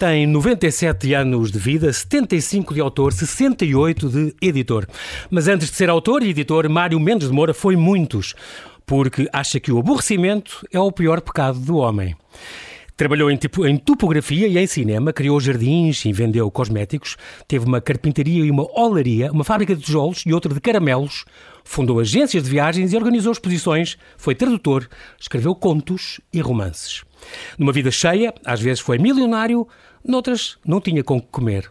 tem 0.00 0.26
97 0.26 1.12
anos 1.12 1.52
de 1.52 1.58
vida, 1.58 1.92
75 1.92 2.72
de 2.72 2.80
autor, 2.80 3.12
68 3.12 4.08
de 4.08 4.34
editor. 4.40 4.86
Mas 5.30 5.46
antes 5.46 5.68
de 5.68 5.76
ser 5.76 5.90
autor 5.90 6.22
e 6.22 6.30
editor, 6.30 6.66
Mário 6.70 6.98
Mendes 6.98 7.28
de 7.28 7.34
Moura 7.34 7.52
foi 7.52 7.76
muitos, 7.76 8.34
porque 8.86 9.28
acha 9.30 9.60
que 9.60 9.70
o 9.70 9.78
aborrecimento 9.78 10.66
é 10.72 10.80
o 10.80 10.90
pior 10.90 11.20
pecado 11.20 11.58
do 11.58 11.76
homem. 11.76 12.16
Trabalhou 12.96 13.30
em, 13.30 13.36
tipo, 13.36 13.66
em 13.66 13.76
topografia 13.76 14.48
e 14.48 14.56
em 14.56 14.66
cinema, 14.66 15.12
criou 15.12 15.38
jardins 15.38 16.02
e 16.06 16.14
vendeu 16.14 16.50
cosméticos, 16.50 17.18
teve 17.46 17.66
uma 17.66 17.80
carpintaria 17.82 18.42
e 18.42 18.50
uma 18.50 18.66
olaria, 18.80 19.30
uma 19.30 19.44
fábrica 19.44 19.76
de 19.76 19.82
tijolos 19.82 20.22
e 20.24 20.32
outra 20.32 20.54
de 20.54 20.60
caramelos, 20.62 21.26
fundou 21.62 22.00
agências 22.00 22.44
de 22.44 22.48
viagens 22.48 22.94
e 22.94 22.96
organizou 22.96 23.32
exposições, 23.32 23.98
foi 24.16 24.34
tradutor, 24.34 24.88
escreveu 25.20 25.54
contos 25.54 26.22
e 26.32 26.40
romances. 26.40 27.02
Numa 27.58 27.72
vida 27.72 27.90
cheia, 27.90 28.32
às 28.46 28.60
vezes 28.60 28.80
foi 28.80 28.98
milionário, 28.98 29.68
noutras 30.04 30.56
não 30.64 30.80
tinha 30.80 31.02
com 31.04 31.20
que 31.20 31.28
comer. 31.30 31.70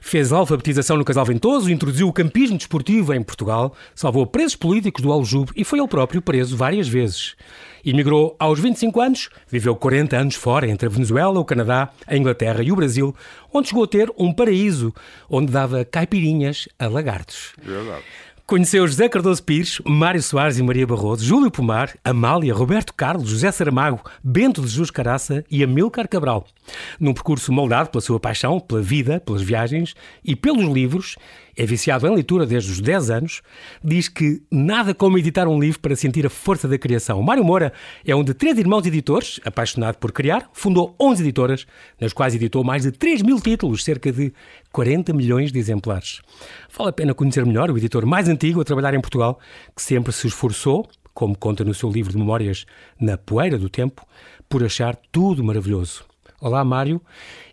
Fez 0.00 0.32
alfabetização 0.32 0.96
no 0.96 1.04
Casal 1.04 1.24
Ventoso, 1.24 1.70
introduziu 1.70 2.08
o 2.08 2.12
campismo 2.12 2.58
desportivo 2.58 3.14
em 3.14 3.22
Portugal, 3.22 3.74
salvou 3.94 4.26
presos 4.26 4.54
políticos 4.54 5.02
do 5.02 5.10
Aljube 5.10 5.52
e 5.56 5.64
foi 5.64 5.80
ele 5.80 5.88
próprio 5.88 6.20
preso 6.20 6.56
várias 6.56 6.86
vezes. 6.86 7.34
Emigrou 7.84 8.36
aos 8.38 8.60
25 8.60 9.00
anos, 9.00 9.28
viveu 9.48 9.74
40 9.76 10.16
anos 10.16 10.34
fora, 10.34 10.68
entre 10.68 10.86
a 10.86 10.90
Venezuela, 10.90 11.38
o 11.38 11.44
Canadá, 11.44 11.90
a 12.06 12.16
Inglaterra 12.16 12.62
e 12.62 12.72
o 12.72 12.76
Brasil, 12.76 13.14
onde 13.52 13.68
chegou 13.68 13.84
a 13.84 13.88
ter 13.88 14.12
um 14.18 14.32
paraíso, 14.32 14.92
onde 15.28 15.52
dava 15.52 15.84
caipirinhas 15.84 16.68
a 16.78 16.86
lagartos. 16.86 17.52
Verdade. 17.62 18.04
Conheceu 18.46 18.86
José 18.86 19.08
Cardoso 19.08 19.42
Pires, 19.42 19.80
Mário 19.86 20.22
Soares 20.22 20.58
e 20.58 20.62
Maria 20.62 20.86
Barroso, 20.86 21.24
Júlio 21.24 21.50
Pomar, 21.50 21.96
Amália, 22.04 22.52
Roberto 22.52 22.92
Carlos, 22.92 23.30
José 23.30 23.50
Saramago, 23.50 24.02
Bento 24.22 24.60
de 24.60 24.68
Jesus 24.68 24.90
Caraça 24.90 25.42
e 25.50 25.64
Amilcar 25.64 26.06
Cabral. 26.06 26.46
Num 27.00 27.14
percurso 27.14 27.50
moldado 27.50 27.88
pela 27.88 28.02
sua 28.02 28.20
paixão, 28.20 28.60
pela 28.60 28.82
vida, 28.82 29.18
pelas 29.18 29.40
viagens 29.40 29.94
e 30.22 30.36
pelos 30.36 30.66
livros, 30.66 31.16
é 31.56 31.64
viciado 31.64 32.06
em 32.06 32.14
leitura 32.14 32.46
desde 32.46 32.70
os 32.72 32.80
10 32.80 33.10
anos, 33.10 33.42
diz 33.82 34.08
que 34.08 34.42
nada 34.50 34.94
como 34.94 35.18
editar 35.18 35.46
um 35.46 35.58
livro 35.58 35.80
para 35.80 35.96
sentir 35.96 36.26
a 36.26 36.30
força 36.30 36.66
da 36.66 36.78
criação. 36.78 37.22
Mário 37.22 37.44
Moura 37.44 37.72
é 38.04 38.14
um 38.14 38.24
de 38.24 38.34
três 38.34 38.58
irmãos 38.58 38.86
editores, 38.86 39.40
apaixonado 39.44 39.96
por 39.98 40.12
criar, 40.12 40.50
fundou 40.52 40.94
11 41.00 41.22
editoras, 41.22 41.66
nas 42.00 42.12
quais 42.12 42.34
editou 42.34 42.64
mais 42.64 42.82
de 42.82 42.92
3 42.92 43.22
mil 43.22 43.40
títulos, 43.40 43.84
cerca 43.84 44.10
de 44.12 44.32
40 44.72 45.12
milhões 45.12 45.52
de 45.52 45.58
exemplares. 45.58 46.20
Vale 46.76 46.90
a 46.90 46.92
pena 46.92 47.14
conhecer 47.14 47.44
melhor 47.46 47.70
o 47.70 47.78
editor 47.78 48.04
mais 48.04 48.28
antigo 48.28 48.60
a 48.60 48.64
trabalhar 48.64 48.94
em 48.94 49.00
Portugal, 49.00 49.38
que 49.74 49.82
sempre 49.82 50.12
se 50.12 50.26
esforçou, 50.26 50.88
como 51.12 51.38
conta 51.38 51.64
no 51.64 51.72
seu 51.72 51.90
livro 51.90 52.12
de 52.12 52.18
memórias 52.18 52.66
Na 53.00 53.16
Poeira 53.16 53.56
do 53.56 53.68
Tempo, 53.68 54.04
por 54.48 54.64
achar 54.64 54.96
tudo 55.12 55.44
maravilhoso. 55.44 56.04
Olá, 56.40 56.62
Mário, 56.64 57.00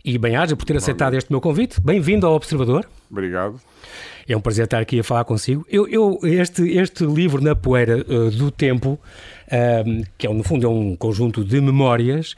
e 0.04 0.18
bem-aja 0.18 0.56
por 0.56 0.66
ter 0.66 0.76
aceitado 0.76 1.14
este 1.14 1.32
meu 1.32 1.40
convite. 1.40 1.80
Bem-vindo 1.80 2.28
ao 2.28 2.34
Observador. 2.34 2.90
Obrigado. 3.10 3.62
É 4.28 4.36
um 4.36 4.42
prazer 4.42 4.66
estar 4.66 4.80
aqui 4.80 5.00
a 5.00 5.04
falar 5.04 5.24
consigo. 5.24 5.66
Eu, 5.70 5.88
eu 5.88 6.20
este, 6.24 6.64
este 6.78 7.06
livro 7.06 7.42
na 7.42 7.56
poeira 7.56 8.06
uh, 8.08 8.32
do 8.32 8.52
tempo, 8.52 9.00
uh, 9.48 10.06
que 10.18 10.28
é 10.28 10.34
no 10.34 10.44
fundo 10.44 10.66
é 10.66 10.70
um 10.70 10.96
conjunto 10.96 11.44
de 11.44 11.60
memórias, 11.60 12.36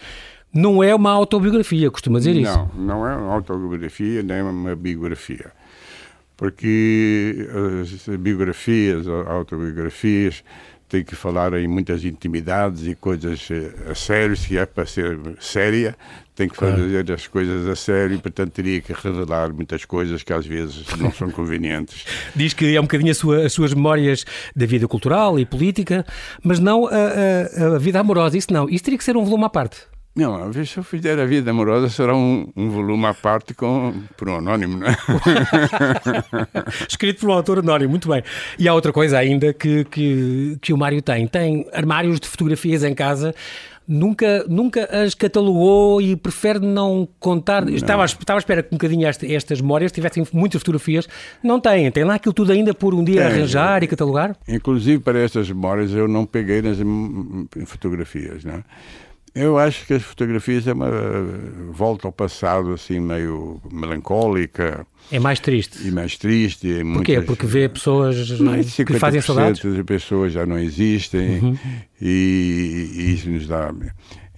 não 0.53 0.83
é 0.83 0.93
uma 0.93 1.11
autobiografia, 1.11 1.89
costuma 1.89 2.19
dizer 2.19 2.35
não, 2.35 2.41
isso? 2.41 2.69
Não, 2.75 2.85
não 2.85 3.07
é 3.07 3.15
uma 3.15 3.33
autobiografia, 3.33 4.21
nem 4.21 4.41
uma 4.41 4.75
biografia. 4.75 5.51
Porque 6.37 7.47
as 7.81 8.17
biografias, 8.17 9.07
autobiografias, 9.07 10.43
têm 10.93 11.03
que 11.03 11.15
falar 11.15 11.53
em 11.53 11.67
muitas 11.67 12.05
intimidades 12.05 12.85
e 12.85 12.93
coisas 12.93 13.49
eh, 13.49 13.91
a 13.91 13.95
sério, 13.95 14.37
se 14.37 14.55
é 14.55 14.63
para 14.63 14.85
ser 14.85 15.17
séria, 15.39 15.95
tem 16.35 16.47
que 16.47 16.55
fazer 16.55 17.03
claro. 17.03 17.13
as 17.15 17.25
coisas 17.25 17.67
a 17.67 17.75
sério, 17.75 18.19
portanto 18.19 18.51
teria 18.51 18.79
que 18.79 18.93
revelar 18.93 19.51
muitas 19.51 19.85
coisas 19.85 20.21
que 20.21 20.31
às 20.31 20.45
vezes 20.45 20.85
não 20.99 21.11
são 21.11 21.31
convenientes. 21.31 22.05
Diz 22.35 22.53
que 22.53 22.75
é 22.75 22.79
um 22.79 22.83
bocadinho 22.83 23.13
sua, 23.15 23.43
as 23.43 23.53
suas 23.53 23.73
memórias 23.73 24.23
da 24.55 24.67
vida 24.67 24.87
cultural 24.87 25.39
e 25.39 25.47
política, 25.47 26.05
mas 26.43 26.59
não 26.59 26.85
a, 26.85 26.91
a, 26.91 27.75
a 27.75 27.79
vida 27.79 27.99
amorosa, 27.99 28.37
isso 28.37 28.53
não. 28.53 28.69
Isso 28.69 28.83
teria 28.83 28.97
que 28.99 29.03
ser 29.03 29.17
um 29.17 29.23
volume 29.23 29.45
à 29.45 29.49
parte. 29.49 29.92
Não, 30.15 30.53
se 30.53 30.77
eu 30.77 30.83
fizer 30.83 31.19
a 31.19 31.25
vida 31.25 31.49
amorosa 31.49 31.89
será 31.89 32.15
um, 32.15 32.47
um 32.55 32.69
volume 32.69 33.07
à 33.07 33.15
parte 33.15 33.55
com, 33.55 33.93
por 34.15 34.29
um 34.29 34.35
anónimo, 34.35 34.77
não 34.77 34.87
é? 34.87 34.95
Escrito 36.87 37.21
por 37.21 37.29
um 37.31 37.33
autor 37.33 37.59
anónimo, 37.59 37.89
muito 37.89 38.07
bem. 38.07 38.21
E 38.59 38.67
há 38.67 38.75
outra 38.75 38.93
coisa 38.93 39.17
ainda 39.17 39.51
que, 39.53 39.83
que, 39.85 40.57
que 40.61 40.71
o 40.71 40.77
Mário 40.77 41.01
tem. 41.01 41.27
Tem 41.27 41.65
armários 41.73 42.19
de 42.19 42.27
fotografias 42.27 42.83
em 42.83 42.93
casa 42.93 43.33
nunca, 43.87 44.45
nunca 44.47 44.85
as 44.85 45.13
catalogou 45.13 46.01
e 46.01 46.15
prefere 46.15 46.59
não 46.59 47.07
contar. 47.19 47.65
Não. 47.65 47.73
Estava, 47.73 48.05
estava 48.05 48.37
à 48.37 48.39
espera 48.39 48.63
que 48.63 48.69
um 48.73 48.77
bocadinho 48.77 49.07
estas, 49.07 49.29
estas 49.29 49.61
memórias 49.61 49.91
tivessem 49.91 50.25
muitas 50.31 50.59
fotografias. 50.61 51.07
Não 51.41 51.59
têm, 51.59 51.89
tem 51.91 52.03
lá 52.03 52.15
aquilo 52.15 52.33
tudo 52.33 52.51
ainda 52.51 52.73
por 52.73 52.93
um 52.93 53.03
dia 53.03 53.25
arranjar 53.25 53.83
e 53.83 53.87
catalogar? 53.87 54.35
Inclusive 54.47 55.01
para 55.01 55.19
estas 55.19 55.49
memórias 55.49 55.91
eu 55.91 56.07
não 56.07 56.25
peguei 56.25 56.61
nas 56.61 56.77
fotografias, 57.67 58.43
não 58.43 58.55
é? 58.55 58.63
Eu 59.35 59.57
acho 59.57 59.85
que 59.87 59.93
as 59.93 60.03
fotografias 60.03 60.67
é 60.67 60.73
uma 60.73 60.91
volta 61.71 62.07
ao 62.07 62.11
passado, 62.11 62.71
assim, 62.73 62.99
meio 62.99 63.59
melancólica. 63.71 64.85
É 65.11 65.19
mais 65.19 65.39
triste. 65.39 65.87
E 65.87 65.91
mais 65.91 66.17
triste. 66.17 66.67
E 66.67 66.83
Porquê? 66.83 67.13
Muitas, 67.13 67.25
Porque 67.25 67.45
vê 67.47 67.67
pessoas 67.67 68.15
que 68.85 68.99
fazem 68.99 69.21
saudades? 69.21 69.65
as 69.65 69.85
pessoas 69.85 70.33
já 70.33 70.45
não 70.45 70.59
existem 70.59 71.39
uhum. 71.39 71.57
e, 71.99 72.91
e, 72.93 73.13
isso 73.13 73.29
nos 73.29 73.47
dá... 73.47 73.73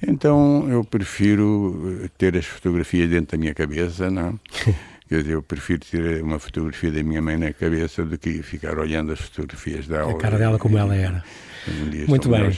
Então 0.07 0.67
eu 0.69 0.83
prefiro 0.83 2.09
ter 2.17 2.37
as 2.37 2.45
fotografias 2.45 3.09
dentro 3.09 3.31
da 3.31 3.37
minha 3.37 3.53
cabeça, 3.53 4.09
não 4.09 4.39
Quer 5.07 5.21
dizer, 5.21 5.33
eu 5.33 5.43
prefiro 5.43 5.81
ter 5.81 6.23
uma 6.23 6.39
fotografia 6.39 6.91
da 6.91 7.03
minha 7.03 7.21
mãe 7.21 7.37
na 7.37 7.53
cabeça 7.53 8.03
do 8.03 8.17
que 8.17 8.41
ficar 8.41 8.79
olhando 8.79 9.11
as 9.11 9.19
fotografias 9.19 9.87
dela. 9.87 10.11
A 10.11 10.15
cara 10.15 10.37
dela 10.37 10.57
como 10.57 10.79
ela 10.79 10.95
era. 10.95 11.23
Um 11.67 12.07
Muito 12.07 12.29
bem. 12.29 12.49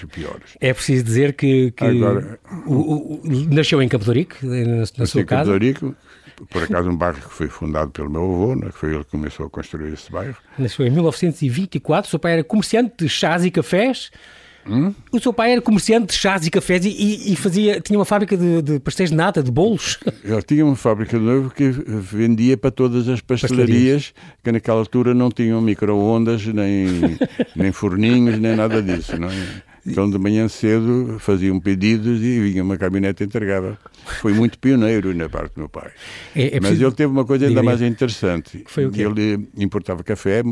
É 0.60 0.74
preciso 0.74 1.04
dizer 1.04 1.34
que, 1.34 1.72
que 1.72 1.84
Agora, 1.84 2.40
o, 2.66 2.74
o, 2.74 3.22
nasceu 3.50 3.82
em 3.82 3.88
Campo 3.88 4.06
de 4.06 4.12
Rico, 4.12 4.36
na, 4.46 4.84
na 4.98 5.06
sua 5.06 5.24
casa. 5.24 5.52
Campo 5.52 5.60
de 5.60 5.68
Rico, 5.68 5.96
por 6.50 6.64
acaso 6.64 6.90
um 6.90 6.96
bairro 6.96 7.20
que 7.20 7.34
foi 7.34 7.48
fundado 7.48 7.92
pelo 7.92 8.10
meu 8.10 8.24
avô, 8.24 8.56
né, 8.56 8.68
que 8.68 8.78
foi 8.78 8.94
ele 8.94 9.04
que 9.04 9.12
começou 9.12 9.46
a 9.46 9.50
construir 9.50 9.94
esse 9.94 10.12
bairro. 10.12 10.36
Nasceu 10.58 10.86
em 10.86 10.90
1924, 10.92 12.08
o 12.08 12.10
seu 12.10 12.20
pai 12.20 12.34
era 12.34 12.44
comerciante 12.44 12.94
de 12.98 13.10
chás 13.10 13.46
e 13.46 13.52
cafés 13.52 14.12
Hum? 14.70 14.94
O 15.12 15.20
seu 15.20 15.32
pai 15.32 15.52
era 15.52 15.62
comerciante 15.62 16.08
de 16.08 16.14
chás 16.14 16.46
e 16.46 16.52
cafés 16.52 16.86
e, 16.86 17.34
e 17.34 17.36
fazia, 17.36 17.80
tinha 17.80 17.98
uma 17.98 18.06
fábrica 18.06 18.36
de, 18.36 18.62
de, 18.62 18.80
pastéis 18.80 19.10
de 19.10 19.16
nata, 19.16 19.42
de 19.42 19.52
bolos. 19.52 20.00
Ele 20.24 20.42
tinha 20.42 20.66
uma 20.66 20.76
fábrica 20.76 21.18
de 21.18 21.24
novo 21.24 21.50
que 21.50 21.70
vendia 21.70 22.58
para 22.58 22.72
todas 22.72 23.08
as 23.08 23.22
pastelarias, 23.22 24.14
que 24.44 24.52
naquela 24.52 24.80
altura 24.80 25.14
não 25.14 25.30
tinham 25.30 25.62
micro-ondas, 25.62 26.46
nem, 26.46 27.18
nem 27.56 27.72
forninhos, 27.72 28.38
nem 28.40 28.56
nada 28.56 28.82
disso. 28.82 29.18
Não 29.18 29.30
é? 29.30 29.68
Então, 29.88 30.10
de 30.10 30.18
manhã 30.18 30.50
cedo, 30.50 31.18
faziam 31.18 31.58
pedidos 31.62 32.22
e 32.22 32.42
vinha 32.42 32.62
uma 32.62 32.78
caminhonete 32.78 33.24
entregada. 33.24 33.78
Foi 34.22 34.34
muito 34.34 34.60
pioneiro 34.60 35.16
na 35.16 35.30
parte 35.30 35.54
do 35.56 35.60
meu 35.60 35.70
pai. 35.70 35.92
É, 36.36 36.58
é 36.58 36.60
Mas 36.60 36.80
ele 36.82 36.92
teve 36.92 37.10
uma 37.10 37.24
coisa 37.24 37.48
ainda 37.48 37.64
mais 37.64 37.82
interessante. 37.82 38.66
Ele 38.78 39.48
importava 39.58 40.04
café, 40.04 40.44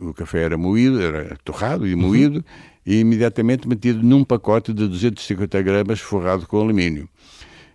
o 0.00 0.14
café 0.14 0.42
era 0.42 0.58
moído, 0.58 1.00
era 1.00 1.36
torrado 1.44 1.86
e 1.86 1.94
moído, 1.94 2.38
uhum 2.38 2.76
e 2.86 3.00
imediatamente 3.00 3.66
metido 3.66 4.02
num 4.02 4.22
pacote 4.22 4.72
de 4.72 4.86
250 4.86 5.60
gramas 5.62 5.98
forrado 5.98 6.46
com 6.46 6.60
alumínio. 6.60 7.08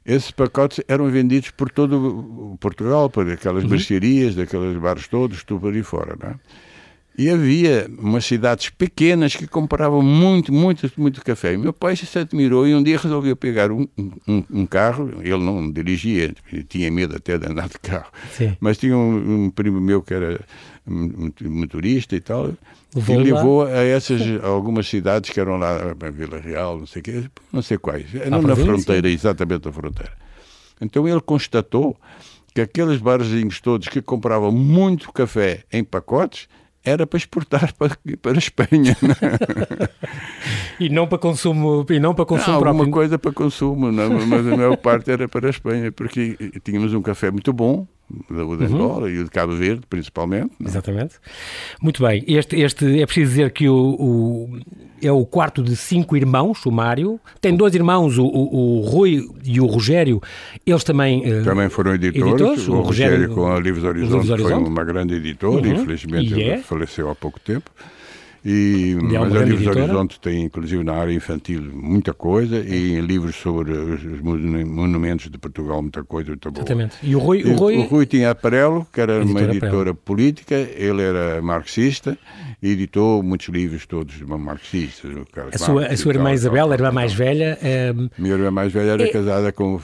Esses 0.05 0.31
pacotes 0.31 0.83
eram 0.87 1.11
vendidos 1.11 1.51
por 1.51 1.69
todo 1.69 2.57
Portugal, 2.59 3.09
por 3.09 3.29
aquelas 3.29 3.65
uhum. 3.65 3.69
mercearias, 3.69 4.33
daqueles 4.35 4.77
bares 4.77 5.07
todos, 5.07 5.43
tudo 5.43 5.59
por 5.59 5.73
aí 5.73 5.83
fora. 5.83 6.17
Não 6.19 6.29
é? 6.29 6.35
E 7.17 7.29
havia 7.29 7.89
umas 7.99 8.25
cidades 8.25 8.69
pequenas 8.69 9.35
que 9.35 9.45
compravam 9.45 10.01
muito, 10.01 10.51
muito, 10.51 10.89
muito 10.97 11.23
café. 11.23 11.53
E 11.53 11.57
meu 11.57 11.73
pai 11.73 11.95
se 11.95 12.17
admirou 12.17 12.65
e 12.65 12.73
um 12.73 12.81
dia 12.81 12.97
resolveu 12.97 13.35
pegar 13.35 13.69
um, 13.69 13.85
um, 14.27 14.43
um 14.49 14.65
carro. 14.65 15.11
Ele 15.21 15.37
não 15.37 15.69
dirigia, 15.69 16.33
tinha 16.69 16.89
medo 16.89 17.15
até 17.15 17.37
de 17.37 17.47
andar 17.47 17.67
de 17.67 17.77
carro. 17.79 18.09
Sim. 18.31 18.55
Mas 18.61 18.77
tinha 18.77 18.97
um, 18.97 19.45
um, 19.45 19.49
primo 19.49 19.81
meu 19.81 20.01
que 20.01 20.13
era 20.13 20.39
motorista 20.85 22.15
e 22.15 22.21
tal. 22.21 22.53
Levou 22.95 23.21
e 23.21 23.23
levou 23.23 23.63
lá. 23.63 23.71
a 23.71 23.83
essas 23.83 24.21
algumas 24.43 24.87
cidades 24.87 25.29
que 25.29 25.39
eram 25.39 25.57
lá, 25.57 25.77
Vila 26.13 26.39
Real, 26.39 26.79
não 26.79 26.87
sei 26.87 27.01
quê, 27.01 27.25
não 27.51 27.61
sei 27.61 27.77
quais. 27.77 28.05
Não 28.29 28.41
na 28.41 28.55
fronteira, 28.55 29.09
exatamente 29.09 29.65
na 29.65 29.71
fronteira. 29.71 30.13
Então 30.79 31.07
ele 31.07 31.21
constatou 31.21 31.95
que 32.53 32.61
aqueles 32.61 32.99
barzinhos 32.99 33.59
todos 33.59 33.87
que 33.87 34.01
compravam 34.01 34.51
muito 34.51 35.11
café 35.11 35.63
em 35.71 35.83
pacotes 35.83 36.47
era 36.83 37.05
para 37.05 37.17
exportar 37.17 37.73
para, 37.77 37.97
para 38.21 38.31
a 38.33 38.37
Espanha. 38.37 38.97
Né? 39.01 39.15
e 40.79 40.89
não 40.89 41.07
para 41.07 41.17
consumo, 41.17 41.85
e 41.89 41.99
não 41.99 42.13
para 42.13 42.25
consumo 42.25 42.59
não, 42.59 42.67
Alguma 42.67 42.89
coisa 42.89 43.19
para 43.19 43.31
consumo, 43.31 43.91
não, 43.91 44.25
mas 44.27 44.47
a 44.47 44.57
maior 44.57 44.77
parte 44.77 45.11
era 45.11 45.27
para 45.27 45.47
a 45.47 45.49
Espanha, 45.49 45.91
porque 45.91 46.37
tínhamos 46.63 46.93
um 46.93 47.01
café 47.01 47.29
muito 47.31 47.53
bom, 47.53 47.87
o 48.29 48.57
de 48.57 48.65
Angola 48.65 49.03
uhum. 49.03 49.09
e 49.09 49.19
o 49.19 49.23
de 49.23 49.29
Cabo 49.29 49.55
Verde, 49.55 49.83
principalmente. 49.89 50.51
Não? 50.59 50.67
É? 50.67 50.69
Exatamente. 50.69 51.15
Muito 51.81 52.03
bem. 52.03 52.23
Este, 52.27 52.59
este 52.59 53.01
é 53.01 53.05
preciso 53.05 53.29
dizer 53.31 53.51
que 53.51 53.69
o, 53.69 53.75
o, 53.75 54.59
é 55.01 55.11
o 55.11 55.25
quarto 55.25 55.63
de 55.63 55.75
cinco 55.75 56.15
irmãos, 56.15 56.65
o 56.65 56.71
Mário. 56.71 57.19
Tem 57.39 57.55
dois 57.55 57.73
irmãos, 57.75 58.17
o, 58.17 58.25
o, 58.25 58.79
o 58.79 58.81
Rui 58.81 59.27
e 59.43 59.59
o 59.59 59.65
Rogério. 59.65 60.21
Eles 60.65 60.83
também. 60.83 61.19
Uh, 61.19 61.43
também 61.43 61.69
foram 61.69 61.95
editores. 61.95 62.33
editores. 62.33 62.67
O, 62.67 62.73
o 62.73 62.81
Rogério, 62.81 63.15
Rogério, 63.15 63.35
com 63.35 63.51
a 63.51 63.59
Livros 63.59 63.83
Horizonte, 63.83 64.11
Livros 64.11 64.29
Horizonte. 64.29 64.53
foi 64.53 64.69
uma 64.69 64.83
grande 64.83 65.15
editora, 65.15 65.67
uhum. 65.67 65.73
infelizmente 65.73 66.33
ele 66.33 66.43
é. 66.43 66.57
faleceu 66.59 67.09
há 67.09 67.15
pouco 67.15 67.39
tempo. 67.39 67.71
E, 68.43 68.91
e 68.91 68.95
mas 68.95 69.35
a 69.35 69.45
Livros 69.45 69.67
Horizonte 69.67 70.19
tem, 70.19 70.43
inclusive, 70.45 70.83
na 70.83 70.93
área 70.93 71.13
infantil, 71.13 71.61
muita 71.73 72.13
coisa, 72.13 72.57
e 72.57 72.93
em 72.93 73.01
livros 73.01 73.35
sobre 73.35 73.71
os 73.71 74.03
monumentos 74.21 75.29
de 75.29 75.37
Portugal, 75.37 75.81
muita 75.81 76.03
coisa, 76.03 76.29
muito 76.29 76.49
boa. 76.49 76.61
Exatamente. 76.61 76.97
E 77.03 77.15
o 77.15 77.19
Rui, 77.19 77.43
o 77.43 77.55
Rui... 77.55 77.77
O 77.77 77.83
Rui 77.83 78.05
tinha 78.05 78.31
Aparelo, 78.31 78.87
que 78.91 78.99
era 78.99 79.21
editora 79.21 79.45
uma 79.45 79.51
editora 79.51 79.93
política, 79.93 80.55
ele 80.55 81.03
era 81.03 81.41
marxista, 81.41 82.17
e 82.63 82.71
editou 82.71 83.21
muitos 83.21 83.47
livros 83.49 83.85
todos 83.85 84.19
marxistas. 84.21 85.11
A 85.51 85.57
sua, 85.57 85.85
a 85.85 85.97
sua 85.97 86.13
irmã 86.13 86.33
Isabel, 86.33 86.71
a 86.71 86.73
irmã 86.73 86.91
mais 86.91 87.13
velha... 87.13 87.57
É... 87.61 87.93
Minha 88.17 88.33
irmã 88.33 88.51
mais 88.51 88.73
velha 88.73 88.91
era 88.91 89.03
é... 89.03 89.07
casada 89.07 89.51
com 89.51 89.75
o, 89.75 89.81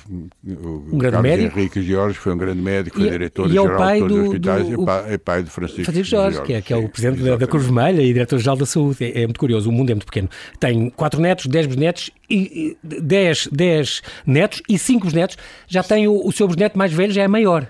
um 0.91 0.97
grande 0.97 1.13
Carlos 1.13 1.21
médico. 1.21 1.59
Henrique 1.59 1.81
Jorge, 1.81 2.17
foi 2.17 2.33
um 2.33 2.37
grande 2.37 2.61
médico, 2.61 2.97
foi 2.97 3.09
diretor-geral 3.09 3.89
é 3.89 3.93
de 3.93 3.99
todos 3.99 4.15
do, 4.15 4.21
os 4.21 4.27
hospitais, 4.29 4.67
do, 4.67 4.81
e 4.81 4.85
pai, 4.85 5.13
é 5.13 5.17
pai 5.17 5.43
de 5.43 5.49
Francisco, 5.49 5.83
Francisco 5.85 6.09
Jorge, 6.09 6.37
Jorge, 6.37 6.47
que 6.47 6.53
é, 6.53 6.61
que 6.61 6.73
é 6.73 6.77
o 6.77 6.89
presidente 6.89 7.23
da, 7.23 7.35
da 7.35 7.47
Cruz 7.47 7.63
Vermelha 7.63 8.01
e 8.01 8.13
diretor 8.13 8.39
Geral 8.47 8.57
da 8.57 8.65
Saúde. 8.65 9.03
É, 9.03 9.23
é, 9.23 9.25
muito 9.25 9.39
curioso, 9.39 9.69
o 9.69 9.73
mundo 9.73 9.89
é 9.89 9.93
muito 9.93 10.05
pequeno. 10.05 10.29
Tem 10.59 10.89
quatro 10.91 11.19
netos, 11.19 11.47
dez 11.47 11.65
bisnetos, 11.65 12.09
e, 12.29 12.77
dez, 12.81 13.47
dez 13.51 14.01
netos 14.25 14.61
e 14.69 14.77
cinco 14.77 15.05
bisnetos. 15.05 15.37
Já 15.67 15.83
tem 15.83 16.07
o, 16.07 16.25
o 16.25 16.31
seu 16.31 16.47
bisneto 16.47 16.77
mais 16.77 16.93
velho, 16.93 17.11
já 17.11 17.23
é 17.23 17.27
maior. 17.27 17.67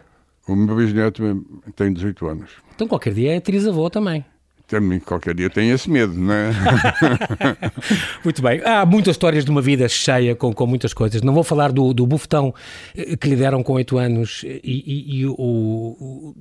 O 0.47 0.55
meu 0.55 0.75
bisneto 0.75 1.45
tem 1.75 1.91
18 1.91 2.27
anos. 2.27 2.49
Então 2.75 2.87
qualquer 2.87 3.13
dia 3.13 3.35
é 3.35 3.39
trisavô 3.39 3.89
também. 3.89 4.23
Também 4.67 4.99
qualquer 4.99 5.33
dia 5.33 5.49
tenho 5.49 5.73
esse 5.73 5.89
medo, 5.89 6.13
não 6.13 6.33
é? 6.33 6.51
Muito 8.21 8.41
bem. 8.41 8.61
Há 8.65 8.85
muitas 8.85 9.13
histórias 9.13 9.45
de 9.45 9.51
uma 9.51 9.61
vida 9.61 9.87
cheia 9.87 10.35
com, 10.35 10.51
com 10.51 10.67
muitas 10.67 10.93
coisas. 10.93 11.21
Não 11.21 11.33
vou 11.33 11.43
falar 11.43 11.71
do, 11.71 11.93
do 11.93 12.05
bufetão 12.05 12.53
eh, 12.95 13.15
que 13.15 13.29
lhe 13.29 13.37
deram 13.37 13.63
com 13.63 13.73
oito 13.73 13.97
anos 13.97 14.43
e, 14.43 14.59
e, 14.61 15.19
e 15.19 15.25
o, 15.25 15.33
o, 15.37 16.35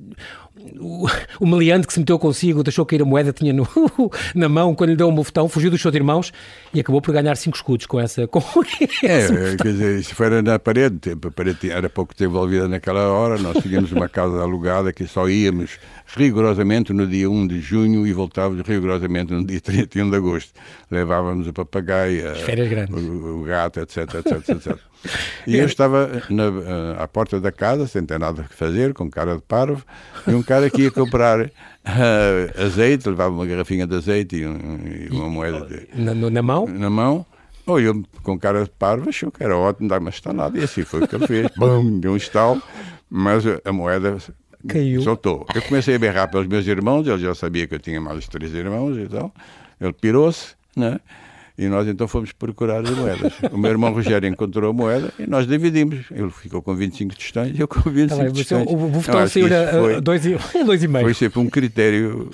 o, 0.80 1.06
o 1.38 1.46
meliante 1.46 1.86
que 1.86 1.92
se 1.92 2.00
meteu 2.00 2.18
consigo, 2.18 2.64
deixou 2.64 2.84
cair 2.84 3.02
a 3.02 3.04
moeda, 3.04 3.32
tinha 3.32 3.52
no, 3.52 3.68
na 4.34 4.48
mão, 4.48 4.74
quando 4.74 4.90
lhe 4.90 4.96
deu 4.96 5.08
um 5.08 5.14
bufetão, 5.14 5.48
fugiu 5.48 5.70
dos 5.70 5.80
seus 5.80 5.94
irmãos 5.94 6.32
e 6.74 6.80
acabou 6.80 7.00
por 7.00 7.12
ganhar 7.12 7.36
cinco 7.36 7.56
escudos 7.56 7.86
com 7.86 8.00
essa. 8.00 8.26
Com 8.26 8.40
é, 9.04 9.56
quer 9.56 9.72
dizer, 9.72 10.00
isso 10.00 10.14
foi 10.16 10.42
na 10.42 10.58
parede, 10.58 11.12
a 11.12 11.30
parede 11.30 11.70
era 11.70 11.88
pouco 11.88 12.14
tempo 12.14 12.30
envolvida 12.32 12.66
naquela 12.66 13.08
hora, 13.08 13.38
nós 13.38 13.62
tínhamos 13.62 13.92
uma 13.92 14.08
casa 14.08 14.42
alugada 14.42 14.92
que 14.92 15.06
só 15.06 15.28
íamos 15.28 15.78
rigorosamente 16.14 16.92
no 16.92 17.06
dia 17.06 17.28
1 17.28 17.46
de 17.46 17.60
junho 17.60 18.06
e 18.06 18.12
voltávamos 18.12 18.66
rigorosamente 18.66 19.32
no 19.32 19.44
dia 19.44 19.60
31 19.62 20.10
de 20.10 20.16
agosto. 20.16 20.52
Levávamos 20.90 21.48
o 21.48 21.52
papagaio, 21.52 22.24
o, 22.90 23.40
o, 23.40 23.44
gato, 23.44 23.80
etc, 23.80 24.14
etc, 24.14 24.48
etc. 24.48 24.78
E 25.46 25.56
eu 25.56 25.66
estava 25.66 26.22
na, 26.30 26.44
eh, 26.44 26.96
à 26.98 27.06
porta 27.06 27.40
da 27.40 27.52
casa, 27.52 27.86
sem 27.86 28.04
ter 28.04 28.18
nada 28.18 28.42
a 28.42 28.44
fazer, 28.44 28.92
com 28.92 29.10
cara 29.10 29.36
de 29.36 29.42
parvo, 29.42 29.84
e 30.26 30.32
um 30.32 30.42
cara 30.42 30.68
que 30.70 30.82
ia 30.82 30.90
comprar 30.90 31.46
uh, 31.86 32.62
azeite, 32.64 33.08
levava 33.08 33.34
uma 33.34 33.46
garrafinha 33.46 33.86
de 33.86 33.94
azeite 33.94 34.36
e, 34.36 34.46
um, 34.46 34.78
e 34.84 35.08
uma 35.10 35.28
moeda 35.28 35.66
de, 35.66 35.88
na, 35.94 36.14
na, 36.14 36.42
mão? 36.42 36.66
Na 36.66 36.90
mão. 36.90 37.26
Ou 37.66 37.80
eu, 37.80 38.02
com 38.22 38.38
cara 38.38 38.64
de 38.64 38.70
parvo, 38.70 39.08
achou 39.08 39.30
que 39.30 39.42
era 39.42 39.56
ótimo, 39.56 39.88
dar 39.88 40.00
uma 40.00 40.10
estalada, 40.10 40.58
e 40.58 40.64
assim 40.64 40.84
foi 40.84 41.02
o 41.02 41.08
que 41.08 41.14
ele 41.16 41.26
fez. 41.26 41.48
Bum, 41.58 41.98
deu 41.98 42.12
um 42.12 42.16
estalo, 42.16 42.62
mas 43.10 43.44
a 43.64 43.72
moeda 43.72 44.18
Caiu. 44.66 45.02
Soltou. 45.02 45.46
Eu 45.54 45.62
comecei 45.62 45.94
a 45.94 45.98
berrar 45.98 46.28
pelos 46.30 46.46
meus 46.46 46.66
irmãos, 46.66 47.06
ele 47.06 47.18
já 47.18 47.34
sabia 47.34 47.66
que 47.66 47.74
eu 47.74 47.78
tinha 47.78 48.00
mais 48.00 48.26
três 48.28 48.52
irmãos 48.54 48.96
e 48.96 49.06
tal. 49.06 49.32
Ele 49.80 49.92
pirou-se, 49.92 50.54
né? 50.76 51.00
E 51.58 51.68
nós 51.68 51.88
então 51.88 52.06
fomos 52.06 52.32
procurar 52.32 52.84
as 52.84 52.90
moedas. 52.90 53.32
O 53.50 53.56
meu 53.56 53.70
irmão 53.70 53.92
Rogério 53.92 54.28
encontrou 54.28 54.70
a 54.70 54.72
moeda 54.72 55.12
e 55.18 55.26
nós 55.26 55.46
dividimos. 55.46 56.04
Ele 56.10 56.30
ficou 56.30 56.60
com 56.60 56.74
25 56.74 57.16
tostões 57.16 57.56
e 57.56 57.60
eu 57.60 57.68
com 57.68 57.88
25 57.88 58.24
tá 58.24 58.30
tostões. 58.30 58.66
O 58.68 58.76
bufetão 58.76 59.26
saiu 59.26 59.46
a 59.96 60.00
dois 60.00 60.26
e, 60.26 60.36
dois 60.64 60.82
e 60.82 60.88
meio. 60.88 61.04
Foi 61.04 61.14
sempre 61.14 61.38
um 61.40 61.48
critério 61.48 62.28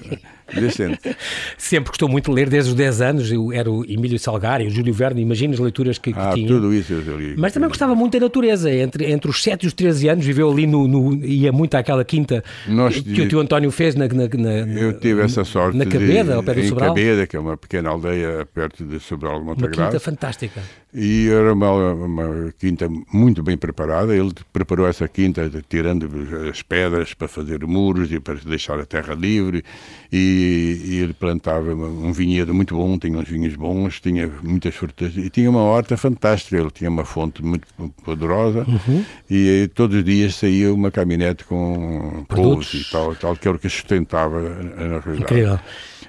decente. 0.60 1.16
Sempre 1.58 1.90
gostou 1.90 2.08
muito 2.08 2.30
de 2.30 2.34
ler, 2.34 2.48
desde 2.48 2.70
os 2.70 2.76
10 2.76 3.00
anos. 3.00 3.32
Eu 3.32 3.52
era 3.52 3.70
o 3.70 3.84
Emílio 3.84 4.18
Salgari, 4.18 4.66
o 4.66 4.70
Júlio 4.70 4.92
Verne, 4.92 5.20
imagina 5.20 5.54
as 5.54 5.60
leituras 5.60 5.98
que, 5.98 6.12
que 6.12 6.18
ah, 6.18 6.32
tinha. 6.34 6.46
tudo 6.48 6.72
isso 6.72 6.92
eu 6.92 7.18
li. 7.18 7.34
Mas 7.36 7.52
também 7.52 7.68
gostava 7.68 7.94
muito 7.94 8.18
da 8.18 8.20
natureza. 8.20 8.70
Entre, 8.70 9.10
entre 9.10 9.30
os 9.30 9.42
7 9.42 9.64
e 9.64 9.66
os 9.66 9.74
13 9.74 10.08
anos 10.08 10.24
viveu 10.24 10.50
ali 10.50 10.66
no... 10.66 10.88
no 10.88 11.24
ia 11.24 11.52
muito 11.52 11.74
àquela 11.74 12.04
quinta 12.04 12.42
nós, 12.66 12.98
que 12.98 13.22
o 13.22 13.28
tio 13.28 13.40
António 13.40 13.70
fez 13.70 13.94
na, 13.94 14.06
na, 14.08 14.28
na 14.28 14.80
Eu 14.80 14.98
tive 14.98 15.22
essa 15.22 15.44
sorte 15.44 15.76
Na 15.76 15.86
Cabeda, 15.86 16.36
ao 16.36 16.42
pé 16.42 16.54
do 16.54 16.64
Sobral. 16.64 16.88
Cabeda, 16.88 17.26
que 17.26 17.36
é 17.36 17.40
uma 17.40 17.56
pequena 17.56 17.90
aldeia 17.90 18.46
perto 18.62 18.84
de 18.84 19.00
Sobral 19.00 19.40
de 19.40 19.44
Montagrado. 19.44 19.80
Uma 19.80 19.86
quinta 19.88 20.00
fantástica. 20.00 20.62
E 20.94 21.28
era 21.30 21.54
uma, 21.54 21.92
uma 21.94 22.54
quinta 22.58 22.86
muito 23.10 23.42
bem 23.42 23.56
preparada. 23.56 24.14
Ele 24.14 24.30
preparou 24.52 24.86
essa 24.86 25.08
quinta 25.08 25.50
tirando 25.66 26.06
as 26.50 26.60
pedras 26.60 27.14
para 27.14 27.26
fazer 27.26 27.64
muros 27.66 28.12
e 28.12 28.20
para 28.20 28.34
deixar 28.34 28.78
a 28.78 28.84
terra 28.84 29.14
livre. 29.14 29.64
E, 30.12 30.82
e 30.84 30.96
ele 30.98 31.14
plantava 31.14 31.74
um 31.74 32.12
vinhedo 32.12 32.52
muito 32.52 32.76
bom, 32.76 32.98
tinha 32.98 33.18
uns 33.18 33.28
vinhos 33.28 33.56
bons, 33.56 34.00
tinha 34.00 34.30
muitas 34.42 34.74
frutas 34.74 35.16
e 35.16 35.30
tinha 35.30 35.48
uma 35.48 35.62
horta 35.62 35.96
fantástica. 35.96 36.58
Ele 36.58 36.70
tinha 36.70 36.90
uma 36.90 37.06
fonte 37.06 37.42
muito 37.42 37.66
poderosa 38.04 38.66
uhum. 38.68 39.02
e, 39.30 39.62
e 39.62 39.68
todos 39.68 39.96
os 39.96 40.04
dias 40.04 40.34
saía 40.34 40.74
uma 40.74 40.90
caminhonete 40.90 41.44
com 41.44 42.24
produtos 42.28 42.74
e 42.74 42.90
tal, 42.90 43.14
tal, 43.16 43.34
que 43.34 43.48
era 43.48 43.56
o 43.56 43.60
que 43.60 43.68
sustentava 43.68 44.40
na 44.40 45.00
realidade. 45.00 45.22
Incrível. 45.22 45.58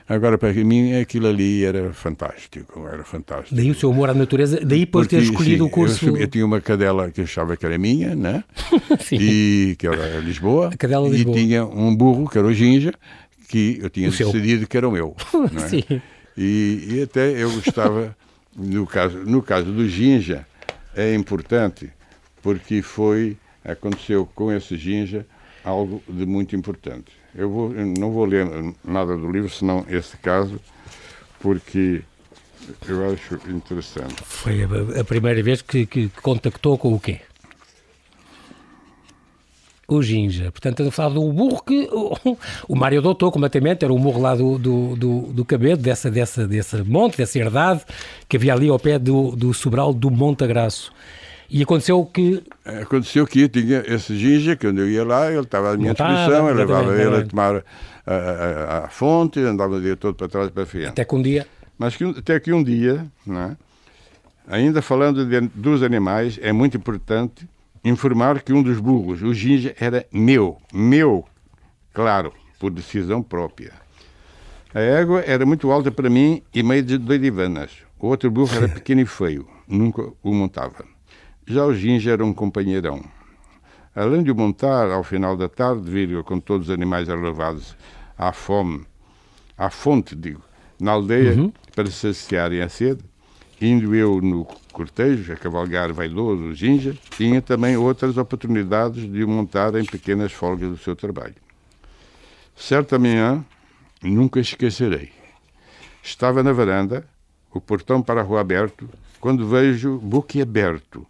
Agora, 0.07 0.37
para 0.37 0.51
mim, 0.53 0.99
aquilo 0.99 1.27
ali 1.27 1.63
era 1.63 1.93
fantástico, 1.93 2.87
era 2.87 3.03
fantástico. 3.03 3.55
Daí 3.55 3.71
o 3.71 3.75
seu 3.75 3.89
amor 3.89 4.09
à 4.09 4.13
natureza, 4.13 4.59
daí 4.73 4.85
por 4.85 5.07
ter 5.07 5.21
escolhido 5.21 5.63
sim, 5.63 5.69
o 5.69 5.69
curso... 5.69 6.07
Eu, 6.09 6.17
eu, 6.17 6.27
tinha 6.27 6.45
uma 6.45 6.59
cadela 6.59 7.11
que 7.11 7.21
achava 7.21 7.55
que 7.55 7.65
era 7.65 7.77
minha, 7.77 8.15
né? 8.15 8.43
e 9.11 9.75
que 9.77 9.87
era 9.87 10.19
Lisboa, 10.19 10.69
a 10.73 10.77
cadela 10.77 11.07
Lisboa. 11.07 11.37
e 11.37 11.39
tinha 11.39 11.65
um 11.65 11.95
burro, 11.95 12.29
que 12.29 12.37
era 12.37 12.47
o 12.47 12.53
Ginja, 12.53 12.93
que 13.47 13.79
eu 13.81 13.89
tinha 13.89 14.09
o 14.09 14.11
decidido 14.11 14.59
seu. 14.59 14.67
que 14.67 14.77
era 14.77 14.87
o 14.87 14.91
meu. 14.91 15.15
É? 15.55 15.67
Sim. 15.67 15.83
E, 16.35 16.87
e, 16.89 17.01
até 17.03 17.29
eu 17.29 17.51
gostava, 17.51 18.15
no 18.55 18.87
caso, 18.87 19.19
no 19.19 19.41
caso 19.41 19.71
do 19.71 19.87
Ginja, 19.87 20.47
é 20.95 21.13
importante, 21.13 21.91
porque 22.41 22.81
foi, 22.81 23.37
aconteceu 23.63 24.27
com 24.33 24.51
esse 24.51 24.75
Ginja 24.75 25.25
algo 25.63 26.01
de 26.09 26.25
muito 26.25 26.55
importante. 26.55 27.11
Eu, 27.35 27.49
vou, 27.49 27.73
eu 27.73 27.85
não 27.85 28.11
vou 28.11 28.25
ler 28.25 28.47
nada 28.83 29.15
do 29.15 29.31
livro, 29.31 29.49
senão 29.49 29.85
esse 29.87 30.17
caso, 30.17 30.59
porque 31.39 32.01
eu 32.87 33.11
acho 33.11 33.35
interessante. 33.49 34.15
Foi 34.23 34.63
a, 34.63 35.01
a 35.01 35.03
primeira 35.03 35.41
vez 35.41 35.61
que, 35.61 35.85
que 35.85 36.09
contactou 36.21 36.77
com 36.77 36.93
o 36.93 36.99
quê? 36.99 37.21
o 39.87 40.01
Ginja. 40.01 40.51
Portanto, 40.51 40.73
estamos 40.73 40.93
a 40.93 40.95
falar 40.95 41.13
do 41.13 41.31
burro 41.31 41.61
que 41.63 41.87
o, 41.91 42.37
o 42.67 42.75
Mário 42.75 42.99
adotou 42.99 43.31
completamente, 43.31 43.83
era 43.83 43.93
o 43.93 43.99
burro 43.99 44.21
lá 44.21 44.35
do, 44.35 44.57
do, 44.57 44.95
do, 44.95 45.19
do 45.33 45.45
Cabedo, 45.45 45.81
dessa, 45.81 46.09
dessa, 46.09 46.47
desse 46.47 46.81
monte, 46.83 47.17
dessa 47.17 47.37
herdade, 47.37 47.81
que 48.27 48.37
havia 48.37 48.53
ali 48.53 48.69
ao 48.69 48.79
pé 48.79 48.97
do, 48.97 49.35
do 49.35 49.53
Sobral 49.53 49.93
do 49.93 50.09
Montagraço. 50.09 50.91
E 51.49 51.61
aconteceu 51.61 52.03
que... 52.05 52.41
Aconteceu 52.65 53.27
que 53.27 53.47
tinha 53.47 53.83
esse 53.85 54.17
Ginja, 54.17 54.55
que 54.55 54.65
quando 54.65 54.79
eu 54.79 54.89
ia 54.89 55.03
lá, 55.03 55.29
ele 55.29 55.41
estava 55.41 55.73
à 55.73 55.77
minha 55.77 55.93
disposição, 55.93 56.49
eu 56.49 56.55
levava 56.55 56.99
ele 56.99 57.15
a 57.15 57.25
tomar 57.25 57.63
a, 58.07 58.13
a, 58.13 58.85
a, 58.85 58.87
fonte, 58.89 59.39
andava 59.39 59.75
o 59.75 59.81
dia 59.81 59.95
todo 59.95 60.15
para 60.15 60.27
trás 60.27 60.47
e 60.47 60.51
para 60.51 60.65
frente. 60.65 60.87
Até 60.87 61.05
que 61.05 61.15
um 61.15 61.21
dia... 61.21 61.45
Mas 61.77 61.95
que, 61.95 62.03
até 62.03 62.39
que 62.39 62.53
um 62.53 62.63
dia, 62.63 63.05
né, 63.25 63.57
ainda 64.47 64.81
falando 64.81 65.25
de, 65.25 65.41
dos 65.49 65.83
animais, 65.83 66.39
é 66.41 66.51
muito 66.51 66.77
importante 66.77 67.47
informar 67.83 68.41
que 68.41 68.53
um 68.53 68.63
dos 68.63 68.79
burros, 68.79 69.21
o 69.21 69.33
Ginja, 69.33 69.75
era 69.79 70.05
meu, 70.11 70.57
meu, 70.73 71.25
claro, 71.93 72.33
por 72.59 72.71
decisão 72.71 73.21
própria. 73.21 73.73
A 74.73 74.79
égua 74.79 75.21
era 75.21 75.45
muito 75.45 75.71
alta 75.71 75.91
para 75.91 76.09
mim 76.09 76.41
e 76.53 76.63
meio 76.63 76.81
de 76.81 76.97
dois 76.97 77.21
divanas. 77.21 77.71
O 77.99 78.07
outro 78.07 78.31
burro 78.31 78.55
era 78.55 78.67
pequeno 78.69 79.01
e 79.01 79.05
feio, 79.05 79.47
nunca 79.67 80.01
o 80.23 80.33
montava. 80.33 80.85
Já 81.45 81.65
o 81.65 81.73
Ginja 81.75 82.11
era 82.11 82.25
um 82.25 82.33
companheirão. 82.33 83.03
Além 83.95 84.23
de 84.23 84.31
o 84.31 84.35
montar 84.35 84.89
ao 84.89 85.03
final 85.03 85.37
da 85.37 85.47
tarde, 85.47 85.89
vir 85.91 86.23
com 86.23 86.39
todos 86.39 86.69
os 86.69 86.73
animais 86.73 87.07
levados 87.07 87.77
à 88.17 88.31
fome, 88.31 88.85
à 89.57 89.69
fonte, 89.69 90.15
digo, 90.15 90.41
na 90.79 90.91
aldeia, 90.91 91.33
uhum. 91.33 91.51
para 91.75 91.89
saciarem 91.89 92.61
a 92.61 92.69
sede, 92.69 93.01
indo 93.61 93.95
eu 93.95 94.21
no 94.21 94.45
cortejo, 94.71 95.31
a 95.31 95.35
cavalgar 95.35 95.93
vaidoso, 95.93 96.43
o 96.43 96.53
ginja, 96.53 96.95
tinha 97.11 97.41
também 97.41 97.77
outras 97.77 98.17
oportunidades 98.17 99.09
de 99.11 99.25
montar 99.25 99.75
em 99.75 99.85
pequenas 99.85 100.31
folgas 100.31 100.69
do 100.69 100.77
seu 100.77 100.95
trabalho. 100.95 101.35
Certa 102.55 102.99
manhã, 102.99 103.43
nunca 104.01 104.39
esquecerei. 104.39 105.11
Estava 106.01 106.43
na 106.43 106.51
varanda, 106.51 107.05
o 107.53 107.61
portão 107.61 108.01
para 108.01 108.21
a 108.21 108.23
rua 108.23 108.41
aberto, 108.41 108.89
quando 109.19 109.47
vejo, 109.47 109.97
boquiaberto, 109.99 111.05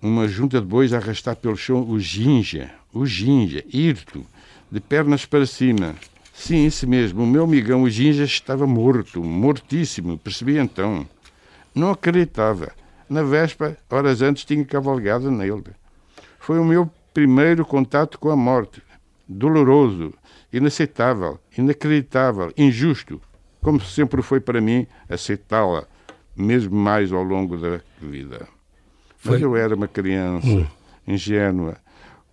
uma 0.00 0.26
junta 0.26 0.60
de 0.60 0.66
bois 0.66 0.92
a 0.92 0.96
arrastar 0.96 1.36
pelo 1.36 1.56
chão 1.56 1.86
o 1.88 1.98
ginja, 2.00 2.70
o 2.92 3.06
Ginja, 3.06 3.64
hirto, 3.72 4.26
de 4.70 4.80
pernas 4.80 5.24
para 5.24 5.46
cima. 5.46 5.94
Sim, 6.40 6.64
isso 6.64 6.88
mesmo, 6.88 7.22
o 7.22 7.26
meu 7.26 7.44
amigão, 7.44 7.82
o 7.82 7.90
Ginja, 7.90 8.24
estava 8.24 8.66
morto, 8.66 9.22
mortíssimo, 9.22 10.16
percebi 10.16 10.56
então. 10.56 11.06
Não 11.74 11.90
acreditava. 11.90 12.72
Na 13.10 13.22
véspera, 13.22 13.76
horas 13.90 14.22
antes, 14.22 14.46
tinha 14.46 14.64
cavalgado 14.64 15.30
nele. 15.30 15.64
Foi 16.38 16.58
o 16.58 16.64
meu 16.64 16.90
primeiro 17.12 17.62
contato 17.66 18.18
com 18.18 18.30
a 18.30 18.36
morte. 18.36 18.82
Doloroso, 19.28 20.14
inaceitável, 20.50 21.38
inacreditável, 21.58 22.50
injusto, 22.56 23.20
como 23.60 23.78
sempre 23.78 24.22
foi 24.22 24.40
para 24.40 24.62
mim 24.62 24.86
aceitá-la, 25.10 25.84
mesmo 26.34 26.74
mais 26.74 27.12
ao 27.12 27.22
longo 27.22 27.58
da 27.58 27.82
vida. 28.00 28.48
Foi. 29.18 29.32
Mas 29.32 29.42
eu 29.42 29.54
era 29.56 29.76
uma 29.76 29.86
criança 29.86 30.48
hum. 30.48 30.66
ingênua. 31.06 31.76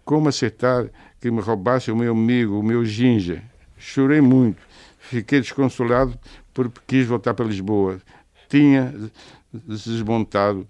Como 0.05 0.29
aceitar 0.29 0.87
que 1.19 1.29
me 1.29 1.41
roubasse 1.41 1.91
o 1.91 1.95
meu 1.95 2.13
amigo, 2.13 2.57
o 2.57 2.63
meu 2.63 2.85
ginja? 2.85 3.43
Chorei 3.77 4.21
muito. 4.21 4.61
Fiquei 4.99 5.39
desconsolado 5.39 6.17
porque 6.53 6.79
quis 6.87 7.07
voltar 7.07 7.33
para 7.33 7.45
Lisboa. 7.45 7.99
Tinha 8.49 8.93
desmontado 9.53 10.67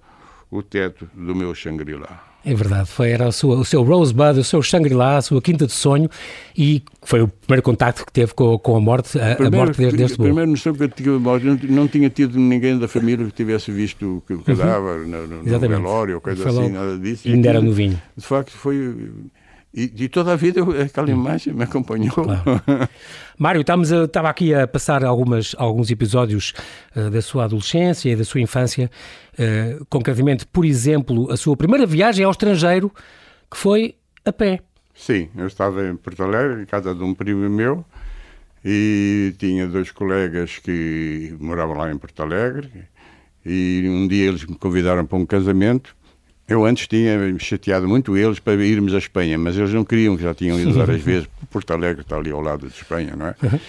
o 0.50 0.62
teto 0.62 1.10
do 1.14 1.36
meu 1.36 1.54
Shangri-La. 1.54 2.28
É 2.46 2.54
verdade, 2.54 2.90
foi, 2.90 3.10
era 3.10 3.28
o 3.28 3.32
seu, 3.32 3.50
o 3.50 3.66
seu 3.66 3.84
Rosebud, 3.84 4.40
o 4.40 4.44
seu 4.44 4.62
Shangri-La, 4.62 5.18
a 5.18 5.22
sua 5.22 5.42
quinta 5.42 5.66
de 5.66 5.74
sonho 5.74 6.10
e 6.58 6.82
foi 7.04 7.22
o 7.22 7.28
primeiro 7.28 7.62
contacto 7.62 8.06
que 8.06 8.12
teve 8.12 8.34
com, 8.34 8.58
com 8.58 8.78
a 8.78 8.80
morte, 8.80 9.20
a, 9.20 9.36
primeiro, 9.36 9.64
a 9.64 9.66
morte 9.66 9.92
deste 9.92 10.14
A 10.14 10.24
primeira 10.24 10.50
noção 10.50 10.74
que 10.74 10.84
eu 10.84 10.88
tinha 10.88 11.20
morte, 11.20 11.46
não, 11.46 11.60
não 11.64 11.88
tinha 11.90 12.10
tido 12.10 12.40
ninguém 12.40 12.80
da 12.80 12.88
família 12.88 13.26
que 13.26 13.34
tivesse 13.34 13.70
visto 13.70 14.24
o 14.30 14.42
cadáver 14.44 15.02
uhum. 15.02 15.08
no, 15.08 15.28
no, 15.28 15.44
no 15.44 15.60
velório 15.60 16.16
ou 16.16 16.22
coisa 16.22 16.48
assim, 16.48 16.70
nada 16.70 16.98
disso. 16.98 17.28
Ainda 17.28 17.50
era 17.50 17.62
novinho. 17.62 18.02
De 18.16 18.26
facto, 18.26 18.52
foi 18.52 19.12
e 19.78 19.88
de 19.88 20.10
toda 20.10 20.34
a 20.34 20.36
vida 20.36 20.62
aquela 20.84 21.12
imagem 21.12 21.54
me 21.54 21.64
acompanhou. 21.64 22.10
Claro. 22.10 22.44
Mário, 23.38 23.62
estamos 23.62 23.94
a, 23.94 24.06
estava 24.06 24.28
aqui 24.28 24.52
a 24.52 24.68
passar 24.68 25.06
algumas, 25.06 25.56
alguns 25.56 25.92
episódios 25.92 26.56
uh, 26.96 27.12
da 27.12 27.22
sua 27.22 27.44
adolescência 27.44 28.10
e 28.10 28.16
da 28.16 28.26
sua 28.26 28.42
infância. 28.42 28.90
Uh, 29.34 29.86
concretamente, 29.86 30.48
por 30.48 30.66
exemplo, 30.66 31.32
a 31.32 31.38
sua 31.38 31.56
primeira 31.56 31.86
viagem 31.86 32.26
ao 32.26 32.32
estrangeiro, 32.32 32.92
que 33.52 33.56
foi 33.56 33.94
a 34.26 34.34
pé. 34.34 34.62
Sim, 34.96 35.30
eu 35.38 35.46
estava 35.46 35.88
em 35.88 35.96
Porto 35.96 36.24
Alegre, 36.24 36.64
em 36.64 36.66
casa 36.66 36.96
de 36.96 37.04
um 37.04 37.14
primo 37.14 37.48
meu, 37.48 37.86
e 38.66 39.36
tinha 39.38 39.68
dois 39.68 39.92
colegas 39.92 40.58
que 40.58 41.36
moravam 41.40 41.78
lá 41.78 41.92
em 41.92 41.98
Porto 42.00 42.24
Alegre, 42.24 42.72
e 43.46 43.86
um 43.88 44.08
dia 44.08 44.26
eles 44.26 44.44
me 44.44 44.56
convidaram 44.56 45.06
para 45.06 45.20
um 45.20 45.26
casamento, 45.26 45.96
eu 46.48 46.66
antes 46.66 46.88
tinha 46.88 47.18
chateado 47.40 47.88
muito 47.88 48.16
eles 48.16 48.40
para 48.40 48.56
irmos 48.64 48.94
à 48.94 48.98
Espanha, 48.98 49.38
mas 49.38 49.58
eles 49.58 49.74
não 49.74 49.84
queriam, 49.84 50.18
já 50.18 50.34
tinham 50.34 50.60
ido 50.60 50.74
várias 50.74 51.02
vezes. 51.04 51.28
Porto 51.52 51.72
Alegre 51.72 52.02
está 52.02 52.16
ali 52.16 52.32
ao 52.32 52.42
lado 52.42 52.68
de 52.68 52.74
Espanha, 52.74 53.16
não 53.16 53.28
é? 53.28 53.36
Uhum. 53.44 53.60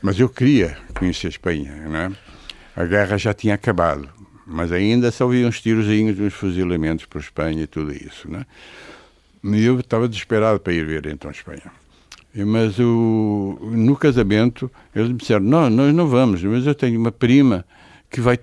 Mas 0.00 0.18
eu 0.18 0.28
queria 0.28 0.76
conhecer 0.94 1.26
a 1.26 1.30
Espanha, 1.30 1.74
não 1.88 1.96
é? 1.96 2.12
A 2.74 2.84
guerra 2.84 3.18
já 3.18 3.34
tinha 3.34 3.54
acabado, 3.54 4.08
mas 4.46 4.72
ainda 4.72 5.10
só 5.10 5.26
havia 5.26 5.46
uns 5.46 5.60
tirozinhos, 5.60 6.18
uns 6.18 6.32
fuzilamentos 6.32 7.04
para 7.04 7.18
a 7.18 7.22
Espanha 7.22 7.62
e 7.62 7.66
tudo 7.66 7.92
isso, 7.92 8.30
não 8.30 8.40
é? 8.40 8.46
E 9.44 9.64
eu 9.64 9.78
estava 9.78 10.08
desesperado 10.08 10.58
para 10.60 10.72
ir 10.72 10.86
ver 10.86 11.06
então 11.06 11.28
a 11.28 11.32
Espanha. 11.32 11.70
Mas 12.34 12.78
o, 12.78 13.58
no 13.60 13.94
casamento, 13.94 14.70
eles 14.94 15.10
me 15.10 15.16
disseram: 15.16 15.44
Não, 15.44 15.68
nós 15.68 15.94
não 15.94 16.06
vamos, 16.06 16.42
mas 16.42 16.66
eu 16.66 16.74
tenho 16.74 16.98
uma 16.98 17.12
prima 17.12 17.64
que 18.08 18.20
vai 18.20 18.38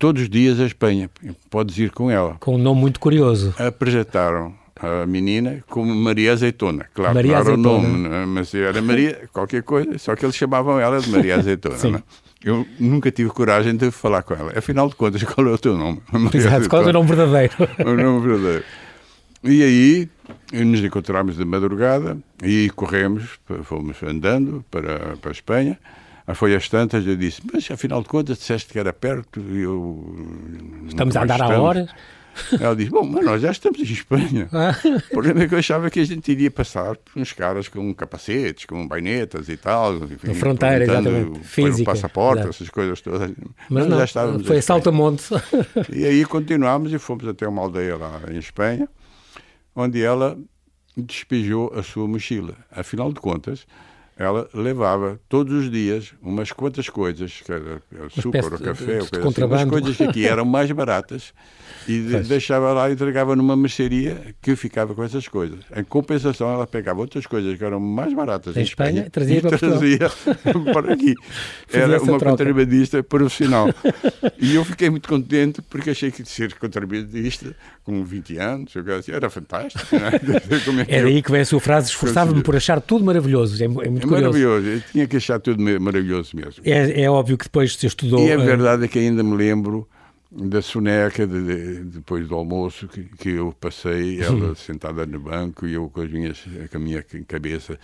todos 0.00 0.22
os 0.22 0.28
dias 0.30 0.58
a 0.58 0.64
Espanha. 0.64 1.08
Podes 1.48 1.78
ir 1.78 1.90
com 1.90 2.10
ela. 2.10 2.36
Com 2.40 2.56
um 2.56 2.58
nome 2.58 2.80
muito 2.80 2.98
curioso. 2.98 3.54
Apresentaram 3.58 4.54
a 4.82 5.06
menina 5.06 5.62
como 5.68 5.94
Maria 5.94 6.32
Azeitona. 6.32 6.86
Claro, 6.94 7.14
Maria 7.14 7.32
não 7.32 7.40
era 7.40 7.50
Azeitona. 7.50 7.78
o 7.78 7.82
nome, 7.82 8.08
é? 8.08 8.26
mas 8.26 8.54
era 8.54 8.80
Maria 8.80 9.28
qualquer 9.30 9.62
coisa, 9.62 9.98
só 9.98 10.16
que 10.16 10.24
eles 10.24 10.34
chamavam 10.34 10.80
ela 10.80 10.98
de 11.00 11.10
Maria 11.10 11.36
Azeitona. 11.36 11.76
Sim. 11.76 11.94
É? 11.96 12.02
Eu 12.42 12.66
nunca 12.80 13.10
tive 13.10 13.28
coragem 13.28 13.76
de 13.76 13.90
falar 13.90 14.22
com 14.22 14.32
ela. 14.32 14.52
Afinal 14.56 14.88
de 14.88 14.96
contas, 14.96 15.22
qual 15.34 15.46
é 15.46 15.50
o 15.52 15.58
teu 15.58 15.76
nome? 15.76 16.00
Exato, 16.32 16.68
qual 16.70 16.82
é 16.82 16.86
o 16.86 16.92
nome 16.94 17.08
verdadeiro? 17.08 17.54
o 17.84 17.94
nome 17.94 18.26
verdadeiro. 18.26 18.64
E 19.44 19.62
aí 19.62 20.08
nos 20.64 20.80
encontramos 20.80 21.36
de 21.36 21.44
madrugada 21.44 22.16
e 22.42 22.70
corremos, 22.70 23.38
fomos 23.64 24.02
andando 24.02 24.64
para, 24.70 25.16
para 25.20 25.30
a 25.30 25.32
Espanha 25.32 25.78
foi 26.34 26.54
às 26.54 26.68
tantas, 26.68 27.06
eu 27.06 27.16
disse, 27.16 27.40
mas 27.52 27.70
afinal 27.70 28.02
de 28.02 28.08
contas 28.08 28.38
disseste 28.38 28.72
que 28.72 28.78
era 28.78 28.92
perto 28.92 29.40
e 29.40 29.60
eu... 29.60 30.16
Estamos 30.88 31.16
a 31.16 31.22
andar 31.22 31.42
a 31.42 31.60
horas? 31.60 31.90
Ela 32.60 32.74
disse, 32.74 32.90
bom, 32.90 33.04
mas 33.04 33.24
nós 33.24 33.42
já 33.42 33.50
estamos 33.50 33.78
em 33.80 33.92
Espanha. 33.92 34.48
Ah. 34.52 34.74
O 35.08 35.10
problema 35.10 35.42
é 35.42 35.48
que 35.48 35.54
eu 35.54 35.58
achava 35.58 35.90
que 35.90 36.00
a 36.00 36.04
gente 36.04 36.30
iria 36.30 36.50
passar 36.50 36.96
por 36.96 37.20
uns 37.20 37.32
caras 37.32 37.68
com 37.68 37.92
capacetes, 37.94 38.64
com 38.64 38.86
bainetas 38.86 39.48
e 39.48 39.56
tal. 39.56 39.96
Enfim, 39.96 40.34
fronteira, 40.34 40.84
exatamente. 40.84 41.40
Física. 41.40 41.90
passaporte, 41.90 42.40
exato. 42.40 42.54
essas 42.54 42.70
coisas 42.70 43.00
todas. 43.00 43.20
Mas, 43.20 43.36
mas 43.68 43.86
não, 43.86 43.98
já 43.98 44.04
estávamos 44.04 44.46
foi 44.46 44.62
saltamonte. 44.62 45.24
E 45.92 46.04
aí 46.04 46.24
continuámos 46.24 46.92
e 46.92 46.98
fomos 46.98 47.26
até 47.26 47.46
uma 47.46 47.62
aldeia 47.62 47.96
lá 47.96 48.20
em 48.30 48.38
Espanha, 48.38 48.88
onde 49.74 50.02
ela 50.02 50.38
despejou 50.96 51.72
a 51.74 51.82
sua 51.82 52.06
mochila. 52.06 52.56
Afinal 52.70 53.12
de 53.12 53.20
contas, 53.20 53.66
ela 54.20 54.46
levava 54.52 55.18
todos 55.30 55.64
os 55.64 55.70
dias 55.70 56.12
umas 56.22 56.52
quantas 56.52 56.90
coisas, 56.90 57.40
que 57.42 57.50
era 57.50 57.80
açúcar, 58.04 58.52
ou 58.52 58.58
café, 58.58 58.98
de, 58.98 59.04
de 59.04 59.18
coisa 59.18 59.54
assim, 59.56 59.68
coisas 59.70 59.96
que 59.96 60.02
aqui 60.02 60.26
eram 60.26 60.44
mais 60.44 60.70
baratas 60.70 61.32
e 61.88 62.00
de, 62.00 62.20
deixava 62.24 62.70
lá 62.74 62.90
e 62.90 62.92
entregava 62.92 63.34
numa 63.34 63.56
mercearia 63.56 64.34
que 64.42 64.54
ficava 64.54 64.94
com 64.94 65.02
essas 65.02 65.26
coisas. 65.26 65.60
Em 65.74 65.82
compensação, 65.82 66.52
ela 66.52 66.66
pegava 66.66 67.00
outras 67.00 67.24
coisas 67.24 67.56
que 67.56 67.64
eram 67.64 67.80
mais 67.80 68.12
baratas 68.12 68.54
em, 68.58 68.60
em 68.60 68.62
Espanha, 68.62 68.90
Espanha 68.90 69.10
trazia, 69.10 69.38
e 69.38 69.40
para, 69.40 69.58
trazia 69.58 70.10
para 70.74 70.92
aqui. 70.92 71.14
Era 71.72 71.98
uma 71.98 72.18
troca. 72.18 72.24
contrabandista 72.26 73.02
profissional. 73.02 73.68
e 74.38 74.54
eu 74.54 74.66
fiquei 74.66 74.90
muito 74.90 75.08
contente 75.08 75.62
porque 75.62 75.88
achei 75.88 76.10
que 76.10 76.26
ser 76.26 76.52
contrabandista 76.56 77.56
com 77.84 78.04
20 78.04 78.36
anos, 78.36 78.74
era 79.08 79.30
fantástico. 79.30 79.86
É? 79.96 80.84
é 80.96 81.02
daí 81.02 81.22
que 81.22 81.32
vem 81.32 81.40
a 81.40 81.44
sua 81.46 81.60
frase, 81.60 81.88
esforçava-me 81.88 82.42
por 82.42 82.54
achar 82.54 82.82
tudo 82.82 83.02
maravilhoso. 83.02 83.62
É, 83.62 83.64
é 83.64 83.88
muito 83.88 84.09
é 84.14 84.20
maravilhoso, 84.20 84.66
eu 84.66 84.80
tinha 84.80 85.06
que 85.06 85.16
achar 85.16 85.40
tudo 85.40 85.62
maravilhoso 85.80 86.36
mesmo. 86.36 86.62
É, 86.64 87.02
é 87.02 87.10
óbvio 87.10 87.38
que 87.38 87.44
depois 87.44 87.74
você 87.74 87.86
estudou... 87.86 88.20
E 88.26 88.30
a 88.30 88.34
eh, 88.34 88.36
verdade 88.36 88.84
é 88.84 88.88
que 88.88 88.98
ainda 88.98 89.22
me 89.22 89.36
lembro 89.36 89.88
da 90.30 90.62
soneca 90.62 91.26
de, 91.26 91.42
de, 91.42 91.84
depois 91.84 92.28
do 92.28 92.34
almoço 92.34 92.86
que, 92.86 93.02
que 93.02 93.30
eu 93.30 93.54
passei, 93.60 94.20
ela 94.22 94.54
sentada 94.54 95.04
no 95.04 95.18
banco 95.18 95.66
e 95.66 95.74
eu 95.74 95.88
com, 95.88 96.00
as 96.00 96.10
minhas, 96.10 96.40
com 96.70 96.76
a 96.76 96.80
minha 96.80 97.04
cabeça 97.26 97.78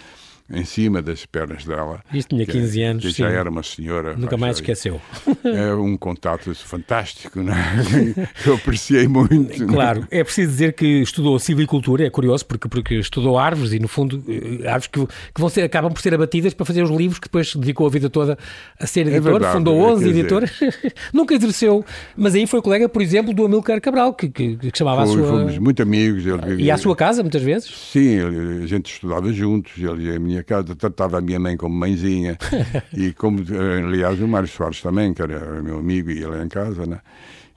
em 0.51 0.65
cima 0.65 1.03
das 1.03 1.27
pernas 1.27 1.65
dela. 1.65 2.01
Isto 2.13 2.37
tinha 2.37 2.47
15 2.47 2.83
anos. 2.83 3.05
Que 3.05 3.11
já 3.11 3.29
era 3.29 3.51
uma 3.51 3.63
senhora. 3.63 4.17
Nunca 4.17 4.37
mais 4.37 4.57
esqueceu. 4.57 5.01
É 5.45 5.75
um 5.75 5.97
contato 5.97 6.55
fantástico, 6.55 7.43
não 7.43 7.53
é? 7.53 8.29
Eu 8.47 8.55
apreciei 8.55 9.09
muito. 9.09 9.67
Claro, 9.67 10.07
é 10.11 10.23
preciso 10.23 10.51
dizer 10.51 10.73
que 10.75 10.87
estudou 11.03 11.39
civicultura, 11.39 12.07
é 12.07 12.11
curioso, 12.11 12.47
porque, 12.47 12.69
porque 12.69 12.95
estudou 12.95 13.39
árvores 13.39 13.73
e, 13.73 13.79
no 13.79 13.89
fundo, 13.89 14.23
eh, 14.29 14.67
árvores 14.69 14.87
que, 14.87 15.07
que 15.07 15.41
vão 15.41 15.49
ser, 15.49 15.63
acabam 15.63 15.93
por 15.93 16.01
ser 16.01 16.15
abatidas 16.15 16.55
para 16.55 16.65
fazer 16.65 16.83
os 16.83 16.91
livros 16.91 17.19
que 17.19 17.27
depois 17.27 17.55
dedicou 17.55 17.87
a 17.87 17.91
vida 17.91 18.09
toda 18.09 18.39
a 18.79 18.87
ser 18.87 19.01
é 19.01 19.17
editor, 19.17 19.29
é 19.29 19.33
verdade, 19.33 19.53
fundou 19.59 19.79
11 19.79 20.09
editores. 20.09 20.51
Nunca 21.13 21.35
exerceu, 21.35 21.85
mas 22.17 22.35
aí 22.35 22.47
foi 22.47 22.63
colega, 22.63 22.89
por 22.89 23.03
exemplo, 23.03 23.35
do 23.35 23.45
Amilcar 23.45 23.81
Cabral, 23.81 24.15
que, 24.15 24.29
que, 24.29 24.57
que 24.57 24.79
chamava 24.79 25.03
a 25.03 25.07
sua. 25.07 25.27
Fomos 25.27 25.59
muito 25.59 25.83
amigos. 25.83 26.25
Ele... 26.25 26.63
E 26.63 26.71
à 26.71 26.77
sua 26.77 26.95
casa, 26.95 27.23
muitas 27.23 27.43
vezes? 27.43 27.71
Sim, 27.93 28.21
a 28.63 28.67
gente 28.67 28.93
estudava 28.93 29.33
juntos, 29.33 29.73
ele 29.77 30.07
e 30.07 30.15
a 30.15 30.19
minha 30.19 30.36
minha 30.37 30.45
casa, 30.45 30.75
tratava 30.75 31.19
a 31.19 31.21
minha 31.21 31.39
mãe 31.39 31.57
como 31.57 31.75
mãezinha, 31.75 32.37
e 32.97 33.13
como, 33.13 33.43
aliás, 33.87 34.21
o 34.21 34.29
Mário 34.29 34.49
Soares 34.49 34.81
também, 34.81 35.15
que 35.15 35.23
era 35.23 35.63
meu 35.63 35.79
amigo 35.79 36.11
e 36.11 36.23
ele 36.23 36.43
em 36.43 36.49
casa, 36.49 36.87
né? 36.87 37.01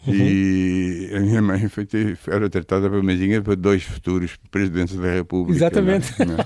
Uhum. 0.08 0.14
E 0.16 1.12
a 1.14 1.20
minha 1.20 1.42
mãe 1.42 1.68
foi, 1.68 1.86
era 2.28 2.50
tratada 2.50 2.90
por 2.90 3.04
mãezinha 3.04 3.42
para 3.42 3.56
dois 3.56 3.84
futuros 3.84 4.38
presidentes 4.50 4.96
da 4.96 5.12
República. 5.12 5.52
Né? 5.52 5.58
Exatamente. 5.58 6.26
Né? 6.26 6.38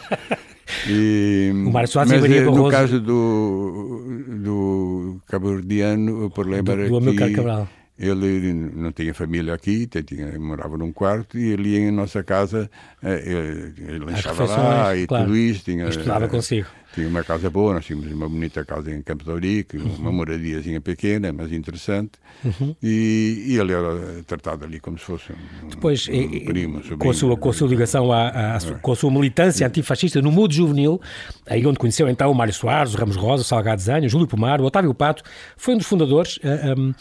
E, 0.90 1.52
o 1.68 1.72
Mário 1.72 1.88
Soares 1.88 2.12
mas, 2.14 2.26
e 2.26 2.38
eh. 2.38 2.42
No 2.42 2.70
caso 2.70 3.00
do, 3.00 4.08
do 4.44 5.22
cabo-verdiano, 5.28 6.26
o 6.26 6.30
problema 6.32 6.64
do, 6.64 7.00
do 7.00 7.10
era 7.12 7.30
que... 7.30 7.36
Cabral 7.36 7.68
ele 7.98 8.54
não 8.54 8.92
tinha 8.92 9.14
família 9.14 9.54
aqui, 9.54 9.88
tinha, 9.88 10.38
morava 10.40 10.78
num 10.78 10.92
quarto 10.92 11.38
e 11.38 11.52
ele 11.52 11.70
ia 11.70 11.80
em 11.80 11.92
nossa 11.92 12.24
casa, 12.24 12.70
eh, 13.04 13.24
ele, 13.26 13.74
ele 13.88 14.00
lanchava 14.00 14.46
lá 14.46 14.96
e 14.96 15.06
claro. 15.06 15.26
tudo 15.26 15.38
isso. 15.38 15.64
Tinha, 15.64 15.88
Estudava 15.88 16.28
consigo. 16.28 16.68
Tinha 16.94 17.08
uma 17.08 17.24
casa 17.24 17.50
boa, 17.50 17.74
nós 17.74 17.86
tínhamos 17.86 18.12
uma 18.12 18.30
bonita 18.30 18.64
casa 18.64 18.92
em 18.92 19.02
Campo 19.02 19.24
de 19.24 19.30
Ourique, 19.32 19.78
uhum. 19.78 19.96
uma 19.98 20.12
moradiazinha 20.12 20.80
pequena, 20.80 21.34
mas 21.34 21.52
interessante, 21.52 22.12
uhum. 22.46 22.76
e, 22.84 23.46
e, 23.48 23.58
ele 23.58 23.74
era 23.74 24.24
tratado 24.28 24.64
ali 24.64 24.80
como 24.80 25.00
se 25.00 25.06
fosse 25.06 25.32
um, 25.32 25.68
Depois, 25.70 26.08
um, 26.08 26.46
primo, 26.46 26.80
um 26.80 26.98
com, 26.98 27.10
a 27.10 27.14
sua, 27.14 27.36
com 27.36 27.50
a 27.50 27.54
sua 27.54 27.68
ligação, 27.68 28.12
à, 28.12 28.28
à, 28.28 28.54
à 28.54 28.58
é. 28.58 28.74
com 28.80 28.92
a 28.92 28.96
sua 28.96 29.10
militância 29.10 29.66
antifascista 29.66 30.22
no 30.22 30.32
mundo 30.32 30.54
juvenil, 30.54 31.02
aí 31.48 31.66
onde 31.66 31.80
conheceu 31.80 32.08
então 32.08 32.32
o 32.32 32.36
Mário 32.36 32.54
Soares, 32.54 32.94
o 32.94 32.98
Ramos 32.98 33.16
Rosa, 33.16 33.42
o 33.42 33.46
Salgado 33.46 33.82
Zanho, 33.82 34.06
o 34.06 34.10
Júlio 34.10 34.28
Pomar, 34.28 34.62
o 34.62 34.66
Otávio 34.66 34.94
Pato, 34.94 35.24
foi 35.58 35.74
um 35.74 35.78
dos 35.78 35.88
fundadores. 35.88 36.38
Uh, 36.38 36.80
um, 36.80 36.94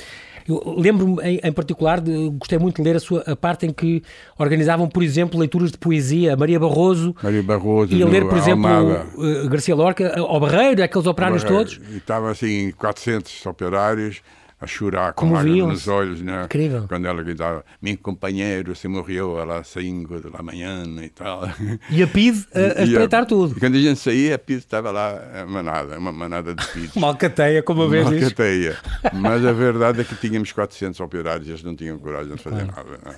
lembro-me 0.48 1.22
em, 1.22 1.40
em, 1.42 1.52
particular, 1.52 2.00
de, 2.00 2.30
gostei 2.30 2.58
muito 2.58 2.76
de 2.76 2.82
ler 2.82 2.96
a, 2.96 3.00
sua, 3.00 3.20
a 3.26 3.36
parte 3.36 3.66
em 3.66 3.72
que 3.72 4.02
organizavam, 4.38 4.88
por 4.88 5.02
exemplo, 5.02 5.38
leituras 5.38 5.70
de 5.70 5.78
poesia. 5.78 6.36
Maria 6.36 6.58
Barroso. 6.58 7.14
Maria 7.22 7.42
Barroso. 7.42 7.94
Ia 7.94 8.06
ler, 8.06 8.26
por 8.28 8.38
exemplo, 8.38 8.66
uh, 8.66 9.48
Garcia 9.48 9.74
Lorca, 9.74 10.18
ao 10.18 10.40
Barreiro, 10.40 10.82
aqueles 10.82 11.06
operários 11.06 11.42
Barreiro. 11.44 11.64
todos. 11.64 11.80
E 11.92 11.96
estava 11.96 12.30
assim, 12.30 12.72
400 12.72 13.46
operários 13.46 14.22
a 14.62 14.66
chorar 14.66 15.12
com 15.12 15.32
lágrimas 15.32 15.72
nos 15.72 15.88
olhos, 15.88 16.22
né? 16.22 16.44
Incrível. 16.44 16.84
Quando 16.88 17.06
ela 17.06 17.20
gritava, 17.20 17.64
meu 17.82 17.98
companheiro 17.98 18.76
se 18.76 18.86
morreu 18.86 19.36
às 19.50 19.66
5 19.66 20.30
da 20.30 20.40
manhã 20.40 20.84
e 21.02 21.08
tal. 21.08 21.42
E 21.90 22.00
a 22.00 22.06
PID 22.06 22.46
a, 22.54 22.80
a 22.80 22.84
espreitar 22.84 23.26
tudo. 23.26 23.56
E 23.56 23.60
quando 23.60 23.74
a 23.74 23.80
gente 23.80 23.98
saía, 23.98 24.36
a 24.36 24.38
PID 24.38 24.58
estava 24.58 24.92
lá, 24.92 25.44
manada, 25.48 25.98
uma 25.98 26.12
manada 26.12 26.54
de 26.54 26.64
PID. 26.68 26.92
Malcateia, 27.00 27.60
como 27.60 27.82
a 27.82 27.88
vez 27.88 28.08
Malcateia. 28.08 28.78
Mas 29.12 29.44
a 29.44 29.52
verdade 29.52 30.02
é 30.02 30.04
que 30.04 30.14
tínhamos 30.14 30.52
400 30.52 31.00
operários, 31.00 31.48
eles 31.48 31.64
não 31.64 31.74
tinham 31.74 31.98
coragem 31.98 32.36
de 32.36 32.40
fazer 32.40 32.64
nada. 32.64 33.00
Né? 33.04 33.16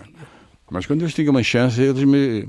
Mas 0.71 0.87
quando 0.87 1.03
eles 1.03 1.13
tinham 1.13 1.31
uma 1.31 1.43
chance, 1.43 1.79
eles 1.79 2.05
me, 2.05 2.49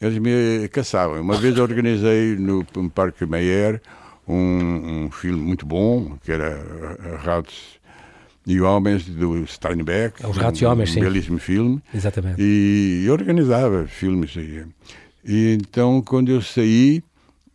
eles 0.00 0.18
me 0.18 0.68
caçavam. 0.68 1.20
Uma 1.20 1.36
vez 1.36 1.58
organizei 1.58 2.36
no, 2.36 2.64
no 2.76 2.88
Parque 2.88 3.26
Meyer 3.26 3.82
um, 4.28 5.06
um 5.06 5.10
filme 5.10 5.40
muito 5.40 5.64
bom, 5.64 6.16
que 6.22 6.32
era 6.32 6.60
Ratos 7.24 7.75
e 8.46 8.60
Homens 8.60 9.04
do 9.04 9.44
Steinbeck. 9.46 10.24
Os 10.24 10.36
Ratos 10.36 10.62
um, 10.62 10.64
e 10.64 10.66
Homens, 10.68 10.90
um 10.90 10.94
sim. 10.94 11.00
belíssimo 11.00 11.38
filme. 11.38 11.82
Exatamente. 11.92 12.40
E, 12.40 13.02
e 13.04 13.10
organizava 13.10 13.86
filmes. 13.86 14.36
E, 14.36 14.64
e, 15.24 15.58
então, 15.60 16.00
quando 16.00 16.30
eu 16.30 16.40
saí, 16.40 17.02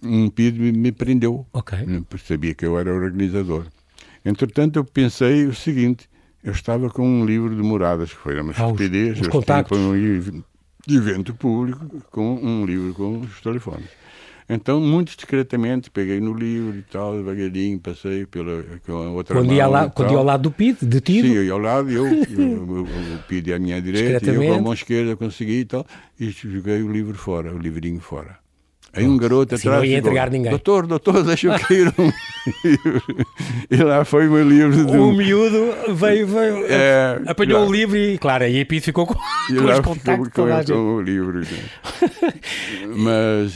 um 0.04 0.30
PID 0.30 0.60
me, 0.74 0.92
prendeu. 0.92 1.46
Ok. 1.54 1.78
Sabia 2.28 2.54
que 2.54 2.66
eu 2.66 2.78
era 2.78 2.94
organizador. 2.94 3.66
Entretanto, 4.26 4.78
eu 4.78 4.84
pensei 4.84 5.46
o 5.46 5.56
seguinte: 5.56 6.10
eu 6.44 6.52
estava 6.52 6.90
com 6.90 7.08
um 7.08 7.26
livro 7.26 7.56
de 7.56 7.62
moradas, 7.62 8.10
que 8.10 8.20
foi 8.20 8.40
uma 8.42 8.52
ah, 8.52 8.66
estupidez. 8.66 9.14
Os, 9.14 9.22
os 9.22 9.28
contactos. 9.30 9.78
um 9.78 9.96
evento 10.90 11.34
público 11.36 12.02
com 12.12 12.36
um 12.36 12.66
livro 12.66 12.94
com 12.94 13.22
os 13.22 13.40
telefones. 13.40 14.01
Então, 14.54 14.82
muito 14.82 15.16
discretamente, 15.16 15.90
peguei 15.90 16.20
no 16.20 16.34
livro 16.34 16.78
e 16.78 16.82
tal, 16.82 17.16
devagarinho, 17.16 17.80
passei 17.80 18.26
pela 18.26 18.52
outra 19.10 19.36
quando. 19.36 19.54
Ia 19.54 19.68
lá, 19.68 19.90
quando 19.90 20.12
ia 20.12 20.18
ao 20.18 20.24
lado 20.24 20.44
do 20.44 20.52
PID, 20.52 20.78
detido? 20.82 21.28
Sim, 21.28 21.36
eu 21.36 21.46
ia 21.46 21.54
ao 21.54 21.60
lado, 21.60 21.90
eu, 21.90 22.04
o, 22.04 22.82
o 22.82 23.20
PID 23.30 23.54
à 23.54 23.60
minha 23.60 23.82
direita, 23.82 24.30
e 24.30 24.36
eu 24.36 24.44
com 24.44 24.54
a 24.54 24.62
mão 24.62 24.74
esquerda 24.74 25.16
consegui 25.16 25.62
e 25.62 25.66
tal, 25.66 25.86
e 26.20 26.30
joguei 26.30 26.84
o 26.84 26.92
livro 26.92 27.18
fora, 27.18 27.54
o 27.54 27.58
livrinho 27.58 28.02
fora. 28.02 28.40
Aí 28.94 29.08
um 29.08 29.16
garoto 29.16 29.56
assim 29.56 29.70
atrás. 29.70 29.84
Não 29.84 29.90
ia 29.90 29.98
entregar 30.00 30.30
ninguém. 30.30 30.50
Doutor, 30.50 30.86
doutor, 30.86 31.24
deixa 31.24 31.48
eu 31.48 31.60
cair 31.60 31.94
um 31.98 32.12
livro. 32.64 33.02
E 33.70 33.78
lá 33.78 34.04
foi 34.04 34.28
o 34.28 34.32
meu 34.32 34.48
livro. 34.48 34.86
De... 34.86 34.98
O 34.98 35.14
miúdo 35.14 35.74
veio, 35.96 36.28
veio 36.28 36.66
é, 36.68 37.22
apanhou 37.26 37.62
lá. 37.62 37.68
o 37.68 37.72
livro 37.72 37.96
e, 37.96 38.18
claro, 38.18 38.44
aí 38.44 38.60
a 38.60 38.66
Pito 38.66 38.86
ficou 38.86 39.08
com, 39.08 39.16
e 39.50 39.56
com 39.56 39.64
lá 39.64 39.76
os 39.76 39.80
contactos 39.80 40.28
ficou 40.28 40.48
com, 40.48 40.64
com 40.66 40.96
o 40.96 41.02
livro. 41.02 41.42
Mas 42.98 43.56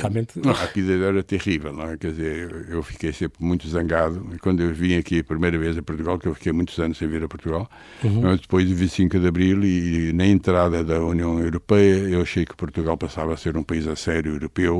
Realmente... 0.00 0.40
não, 0.44 0.50
a 0.50 0.66
Pito 0.66 0.90
era 0.90 1.22
terrível, 1.22 1.72
não 1.72 1.90
é? 1.90 1.96
Quer 1.96 2.10
dizer, 2.10 2.66
eu 2.68 2.82
fiquei 2.82 3.12
sempre 3.12 3.44
muito 3.44 3.68
zangado. 3.68 4.26
Quando 4.40 4.62
eu 4.62 4.74
vim 4.74 4.96
aqui 4.96 5.20
a 5.20 5.24
primeira 5.24 5.56
vez 5.56 5.78
a 5.78 5.82
Portugal, 5.82 6.18
que 6.18 6.26
eu 6.26 6.34
fiquei 6.34 6.52
muitos 6.52 6.76
anos 6.80 6.98
sem 6.98 7.06
vir 7.06 7.22
a 7.22 7.28
Portugal, 7.28 7.70
uhum. 8.02 8.34
depois 8.36 8.66
de 8.66 8.74
25 8.74 9.20
de 9.20 9.28
Abril 9.28 9.64
e 9.64 10.12
na 10.12 10.26
entrada 10.26 10.82
da 10.82 11.00
União 11.00 11.38
Europeia, 11.38 12.08
eu 12.08 12.22
achei 12.22 12.44
que 12.44 12.56
Portugal 12.56 12.96
passava 12.96 13.34
a 13.34 13.36
ser 13.36 13.56
um 13.56 13.62
país 13.62 13.86
a 13.86 13.94
sério 13.94 14.32
europeu 14.32 14.71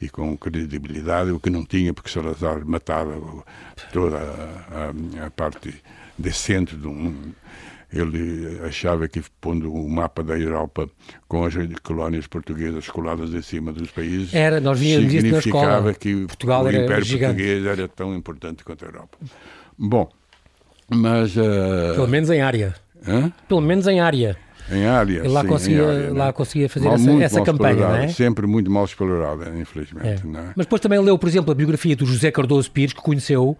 e 0.00 0.08
com 0.08 0.36
credibilidade, 0.36 1.30
o 1.30 1.40
que 1.40 1.50
não 1.50 1.64
tinha, 1.64 1.92
porque 1.94 2.10
Salazar 2.10 2.64
matava 2.64 3.14
toda 3.92 4.16
a, 4.18 4.92
a, 5.22 5.26
a 5.26 5.30
parte 5.30 5.74
decente 6.18 6.76
de 6.76 6.86
um. 6.86 7.32
Ele 7.92 8.58
achava 8.66 9.06
que, 9.06 9.22
pondo 9.38 9.70
o 9.70 9.86
mapa 9.86 10.24
da 10.24 10.38
Europa 10.38 10.88
com 11.28 11.44
as 11.44 11.54
colónias 11.82 12.26
portuguesas 12.26 12.88
coladas 12.88 13.34
em 13.34 13.42
cima 13.42 13.70
dos 13.70 13.90
países, 13.90 14.32
era, 14.32 14.60
nós 14.60 14.78
significava 14.78 15.92
que 15.92 16.24
Portugal 16.26 16.64
o 16.64 16.68
era 16.68 16.84
Império 16.84 17.04
gigante. 17.04 17.34
Português 17.34 17.66
era 17.66 17.88
tão 17.88 18.14
importante 18.14 18.64
quanto 18.64 18.84
a 18.86 18.88
Europa. 18.88 19.18
Bom, 19.78 20.10
mas... 20.88 21.36
Uh... 21.36 21.94
Pelo 21.94 22.08
menos 22.08 22.30
em 22.30 22.40
área. 22.40 22.74
Hã? 23.06 23.30
Pelo 23.46 23.60
menos 23.60 23.86
em 23.86 24.00
área. 24.00 24.38
Em 24.70 24.86
área, 24.86 25.18
Ele 25.18 25.28
lá 25.28 25.40
sim, 25.42 25.46
conseguia, 25.48 25.88
área, 25.88 26.12
lá 26.14 26.26
né? 26.26 26.32
conseguia 26.32 26.68
fazer 26.68 26.86
mal, 26.86 26.94
essa, 26.94 27.10
essa 27.24 27.42
campanha, 27.42 27.74
não 27.88 27.96
é? 27.96 28.08
Sempre 28.08 28.46
muito 28.46 28.70
mal 28.70 28.84
explorada, 28.84 29.52
infelizmente. 29.58 30.06
É. 30.06 30.12
É? 30.12 30.44
Mas 30.56 30.66
depois 30.66 30.80
também 30.80 30.98
leu, 31.00 31.18
por 31.18 31.28
exemplo, 31.28 31.50
a 31.50 31.54
biografia 31.54 31.96
do 31.96 32.06
José 32.06 32.30
Cardoso 32.30 32.70
Pires, 32.70 32.92
que 32.92 33.00
conheceu, 33.02 33.56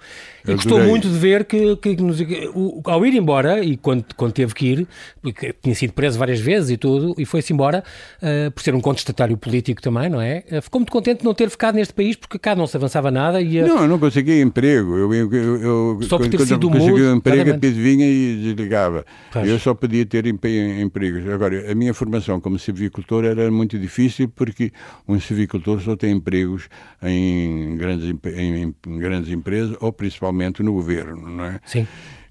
e 0.46 0.52
gostou 0.54 0.80
muito 0.80 1.08
de 1.08 1.18
ver 1.18 1.44
que, 1.44 1.76
que, 1.76 1.96
que 1.96 2.50
o- 2.54 2.80
ao 2.84 3.04
ir 3.04 3.14
embora, 3.14 3.62
e 3.62 3.76
quando, 3.76 4.04
quando 4.16 4.32
teve 4.32 4.54
que 4.54 4.66
ir, 4.66 4.86
porque 5.20 5.54
tinha 5.60 5.74
sido 5.74 5.92
preso 5.92 6.18
várias 6.18 6.40
vezes 6.40 6.70
e 6.70 6.76
tudo, 6.76 7.14
e 7.18 7.24
foi-se 7.24 7.52
embora, 7.52 7.82
ah, 8.22 8.50
por 8.54 8.62
ser 8.62 8.74
um 8.74 8.80
contestatário 8.80 9.36
político 9.36 9.82
também, 9.82 10.08
não 10.08 10.20
é? 10.20 10.44
Ah, 10.50 10.60
ficou 10.62 10.80
muito 10.80 10.92
contente 10.92 11.18
de 11.18 11.24
não 11.24 11.34
ter 11.34 11.50
ficado 11.50 11.74
neste 11.74 11.92
país, 11.94 12.16
porque 12.16 12.38
cá 12.38 12.54
não 12.54 12.66
se 12.66 12.76
avançava 12.76 13.10
nada 13.10 13.40
e 13.40 13.58
a- 13.60 13.66
Não, 13.66 13.82
eu 13.82 13.88
não 13.88 13.98
consegui 13.98 14.40
emprego. 14.40 14.96
Eu, 14.96 15.12
eu, 15.14 15.32
eu, 15.32 15.98
Só 16.02 16.16
por 16.18 16.28
ter 16.28 16.36
quando 16.36 16.48
sido 16.48 16.70
consegui 16.70 16.90
mudo, 16.92 17.04
um 17.12 17.16
emprego, 17.16 17.50
a 17.52 17.56
vinha 17.56 18.06
e 18.06 18.36
desligava. 18.42 19.04
Pois. 19.32 19.48
Eu 19.48 19.58
só 19.58 19.74
podia 19.74 20.04
ter 20.06 20.26
empe- 20.26 20.48
empregos. 20.92 21.26
Agora, 21.32 21.72
a 21.72 21.74
minha 21.74 21.94
formação 21.94 22.38
como 22.38 22.58
civicultor 22.58 23.24
era 23.24 23.50
muito 23.50 23.78
difícil 23.78 24.28
porque 24.28 24.70
um 25.08 25.18
civicultor 25.18 25.80
só 25.80 25.96
tem 25.96 26.12
empregos 26.12 26.68
em 27.02 27.76
grandes, 27.76 28.14
em, 28.36 28.74
em 28.86 28.98
grandes 28.98 29.32
empresas 29.32 29.74
ou 29.80 29.90
principalmente 29.92 30.62
no 30.62 30.72
governo, 30.74 31.28
não 31.28 31.44
é? 31.44 31.60
Sim. 31.64 31.86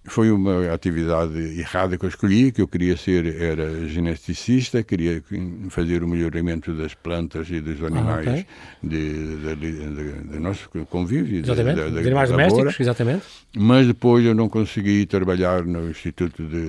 Foi 0.05 0.31
uma 0.31 0.73
atividade 0.73 1.37
errada 1.59 1.95
que 1.95 2.03
eu 2.03 2.09
escolhi, 2.09 2.51
que 2.51 2.59
eu 2.59 2.67
queria 2.67 2.97
ser, 2.97 3.23
era 3.39 3.87
geneticista, 3.87 4.81
queria 4.81 5.23
fazer 5.69 6.03
o 6.03 6.07
melhoramento 6.07 6.73
das 6.73 6.95
plantas 6.95 7.47
e 7.51 7.61
dos 7.61 7.83
animais 7.83 8.27
ok. 8.27 8.45
de, 8.81 9.37
de, 9.37 9.55
de, 9.55 10.11
de 10.23 10.39
nosso 10.39 10.67
convívio. 10.89 11.43
de- 11.43 11.51
Exatamente. 11.51 11.75
da- 11.75 11.89
da- 11.89 11.99
Os 12.01 12.05
animais 12.07 12.29
domésticos, 12.31 12.79
exatamente. 12.79 13.23
Mas 13.55 13.85
depois 13.85 14.25
eu 14.25 14.33
não 14.33 14.49
consegui 14.49 15.05
trabalhar 15.05 15.63
no 15.63 15.91
Instituto 15.91 16.43
de, 16.47 16.65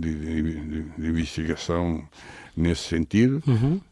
de, 0.00 0.14
de- 0.14 0.60
de- 0.60 0.82
de 0.96 1.08
Investigação 1.08 2.02
nesse 2.56 2.82
sentido, 2.82 3.42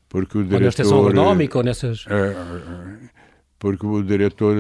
porque 0.09 0.39
o 0.39 0.41
Ou 0.41 0.45
na 0.45 0.51
diretor... 0.51 0.69
extensão 0.69 1.01
agronómica, 1.01 1.59
ou 1.59 1.65
nessas... 1.65 2.05
É, 2.09 2.15
é, 2.15 3.22
porque 3.63 3.87
o 3.87 4.03
diretor 4.03 4.57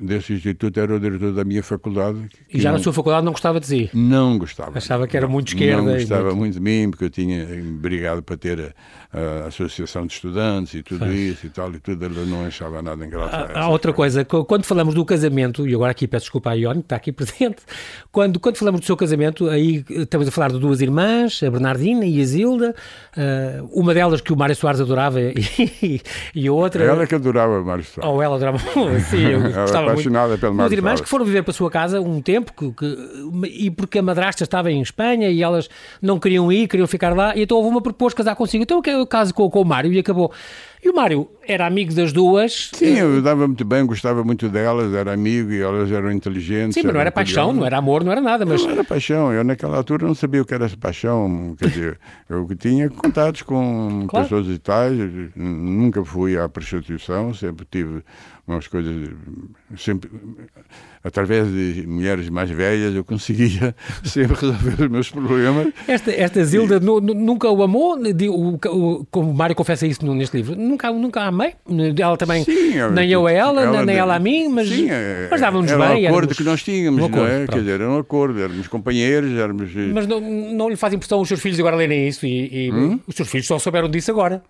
desse 0.00 0.32
instituto 0.32 0.80
era 0.80 0.96
o 0.96 0.98
diretor 0.98 1.30
da 1.34 1.44
minha 1.44 1.62
faculdade. 1.62 2.26
E 2.50 2.58
já 2.58 2.70
não, 2.70 2.78
na 2.78 2.82
sua 2.82 2.90
faculdade 2.94 3.22
não 3.22 3.32
gostava 3.32 3.60
de 3.60 3.66
si. 3.66 3.90
Não 3.92 4.38
gostava. 4.38 4.78
Achava 4.78 5.06
que 5.06 5.14
era 5.14 5.28
muito 5.28 5.48
esquerda 5.48 5.82
Não 5.82 5.92
gostava 5.92 6.22
muito- 6.34 6.38
muito... 6.38 6.54
de 6.54 6.60
mim, 6.60 6.90
porque 6.90 7.04
eu 7.04 7.10
tinha 7.10 7.46
brigado 7.78 8.22
para 8.22 8.34
ter 8.38 8.74
a, 9.12 9.44
a 9.44 9.46
associação 9.48 10.06
de 10.06 10.14
estudantes 10.14 10.72
e 10.72 10.82
tudo 10.82 11.12
isso 11.12 11.44
e 11.44 11.50
tal, 11.50 11.70
e 11.74 11.78
tudo. 11.78 12.02
Ele 12.06 12.24
não 12.30 12.46
achava 12.46 12.80
nada 12.80 13.04
engraçado. 13.04 13.50
Há, 13.54 13.60
há 13.64 13.68
outra 13.68 13.92
coisa, 13.92 14.24
co- 14.24 14.46
quando 14.46 14.64
falamos 14.64 14.94
do 14.94 15.04
casamento, 15.04 15.68
e 15.68 15.74
agora 15.74 15.90
aqui 15.90 16.08
peço 16.08 16.24
desculpa 16.24 16.48
à 16.48 16.54
Ione, 16.54 16.76
que 16.80 16.86
está 16.86 16.96
aqui 16.96 17.12
presente, 17.12 17.58
quando, 18.10 18.40
quando 18.40 18.56
falamos 18.56 18.80
do 18.80 18.86
seu 18.86 18.96
casamento, 18.96 19.50
aí 19.50 19.84
estamos 19.90 20.28
a 20.28 20.30
falar 20.30 20.50
de 20.50 20.58
duas 20.58 20.80
irmãs, 20.80 21.42
a 21.42 21.50
Bernardina 21.50 22.06
e 22.06 22.22
a 22.22 22.24
Zilda, 22.24 22.74
eh, 23.14 23.62
uma 23.70 23.92
delas 23.92 24.22
que 24.22 24.32
o 24.32 24.36
Mário 24.36 24.56
Soares 24.56 24.80
adorava 24.80 25.20
e, 25.82 26.00
e 26.34 26.48
a 26.48 26.52
outra... 26.54 26.82
Ela 26.84 27.06
que 27.06 27.14
adorava 27.14 27.62
Mário 27.62 27.84
Soares. 27.84 28.10
Ou 28.10 28.22
ela 28.22 28.45
adorava, 28.50 28.98
sim, 29.00 29.26
eu 29.26 29.40
gostava 29.42 29.90
apaixonada 29.90 30.28
muito. 30.28 30.40
pelo 30.40 30.52
Duas 30.52 30.56
Mário 30.64 30.74
irmãs 30.74 31.00
que 31.00 31.08
foram 31.08 31.24
viver 31.24 31.42
para 31.42 31.50
a 31.50 31.54
sua 31.54 31.70
casa 31.70 32.00
um 32.00 32.20
tempo, 32.20 32.52
que, 32.52 32.70
que- 32.72 33.46
e 33.66 33.70
porque 33.70 33.98
a 33.98 34.02
madrasta 34.02 34.44
estava 34.44 34.70
em 34.70 34.80
Espanha 34.80 35.28
e 35.30 35.42
elas 35.42 35.68
não 36.00 36.18
queriam 36.18 36.50
ir, 36.52 36.68
queriam 36.68 36.86
ficar 36.86 37.14
lá, 37.14 37.36
e 37.36 37.42
então 37.42 37.56
houve 37.56 37.68
uma 37.70 37.80
propôs 37.80 38.14
casar 38.14 38.34
consigo. 38.36 38.62
Então 38.62 38.80
eu 38.86 39.06
caso 39.06 39.32
com, 39.34 39.48
com 39.50 39.60
o 39.60 39.64
Mário 39.64 39.92
e 39.92 39.98
acabou. 39.98 40.32
E 40.84 40.88
o 40.88 40.94
Mário 40.94 41.28
era 41.48 41.66
amigo 41.66 41.92
das 41.92 42.12
duas, 42.12 42.70
Sim, 42.74 42.96
eu 42.98 43.20
dava 43.20 43.46
muito 43.48 43.64
bem, 43.64 43.84
gostava 43.84 44.22
muito 44.22 44.48
delas, 44.48 44.94
era 44.94 45.12
amigo 45.12 45.50
e 45.50 45.60
elas 45.60 45.90
eram 45.90 46.12
inteligentes. 46.12 46.74
Sim, 46.74 46.82
mas 46.84 46.92
não 46.94 47.00
era 47.00 47.10
paixão, 47.10 47.52
não 47.52 47.66
era 47.66 47.78
amor, 47.78 48.04
não 48.04 48.12
era 48.12 48.20
nada, 48.20 48.44
mas 48.46 48.62
Não 48.62 48.70
era 48.70 48.84
paixão, 48.84 49.32
eu 49.32 49.42
naquela 49.42 49.76
altura 49.78 50.06
não 50.06 50.14
sabia 50.14 50.42
o 50.42 50.44
que 50.44 50.54
era 50.54 50.68
paixão, 50.78 51.56
quer 51.58 51.68
dizer, 51.70 51.98
eu 52.28 52.46
tinha 52.56 52.88
contatos 52.88 53.42
com 53.42 54.06
Claro. 54.06 54.26
pessoas 54.28 54.46
e 54.48 54.58
tais, 54.58 54.96
nunca 55.34 56.04
fui 56.04 56.38
à 56.38 56.48
prostituição, 56.48 57.34
sempre 57.34 57.66
tive 57.68 58.04
umas 58.46 58.66
coisas, 58.68 59.10
sempre, 59.76 60.08
através 61.02 61.48
de 61.48 61.84
mulheres 61.86 62.28
mais 62.28 62.50
velhas, 62.50 62.94
eu 62.94 63.04
conseguia 63.04 63.74
sempre 64.04 64.34
resolver 64.36 64.82
os 64.84 64.88
meus 64.88 65.10
problemas. 65.10 65.68
esta, 65.88 66.10
esta 66.12 66.44
Zilda 66.44 66.78
nu- 66.78 67.00
nunca 67.00 67.50
o 67.50 67.62
amou, 67.62 67.96
o- 68.30 69.06
como 69.10 69.30
o 69.30 69.34
Mário 69.34 69.54
confessa 69.56 69.86
isso 69.86 70.04
neste 70.14 70.36
livro, 70.36 70.54
nunca, 70.56 70.90
nunca 70.92 71.22
a 71.22 71.26
amei, 71.26 71.54
ela 72.00 72.16
também, 72.16 72.44
Sim, 72.44 72.74
eu- 72.74 72.90
nem 72.92 73.10
eu 73.10 73.26
a 73.26 73.32
ela, 73.32 73.84
nem 73.84 73.96
ela 73.96 74.14
a 74.16 74.18
mim, 74.18 74.48
mas, 74.48 74.68
Sim, 74.68 74.88
é- 74.90 75.28
mas 75.30 75.40
dávamos 75.40 75.70
era 75.70 75.78
bem. 75.88 76.04
um 76.04 76.08
acordo 76.08 76.16
éramos- 76.18 76.36
que 76.38 76.44
nós 76.44 76.62
tínhamos, 76.62 77.02
um 77.02 77.08
não 77.08 77.14
acordo, 77.14 77.32
é? 77.32 77.36
pronto. 77.38 77.52
Quer 77.52 77.58
dizer, 77.60 77.80
era 77.80 77.90
um 77.90 77.98
acordo, 77.98 78.40
éramos 78.40 78.68
companheiros, 78.68 79.32
éramos... 79.32 79.70
eh, 79.76 79.90
Mas 79.92 80.06
não, 80.06 80.20
não 80.20 80.68
lhe 80.68 80.76
faz 80.76 80.92
impressão 80.94 81.20
os 81.20 81.28
seus 81.28 81.40
filhos 81.40 81.58
agora 81.58 81.76
lerem 81.76 82.06
isso 82.08 82.24
e, 82.26 82.66
e 82.66 82.72
Hum? 82.72 83.00
os 83.06 83.14
seus 83.16 83.28
filhos 83.28 83.46
só 83.46 83.58
souberam 83.58 83.88
disso 83.88 84.10
agora. 84.10 84.42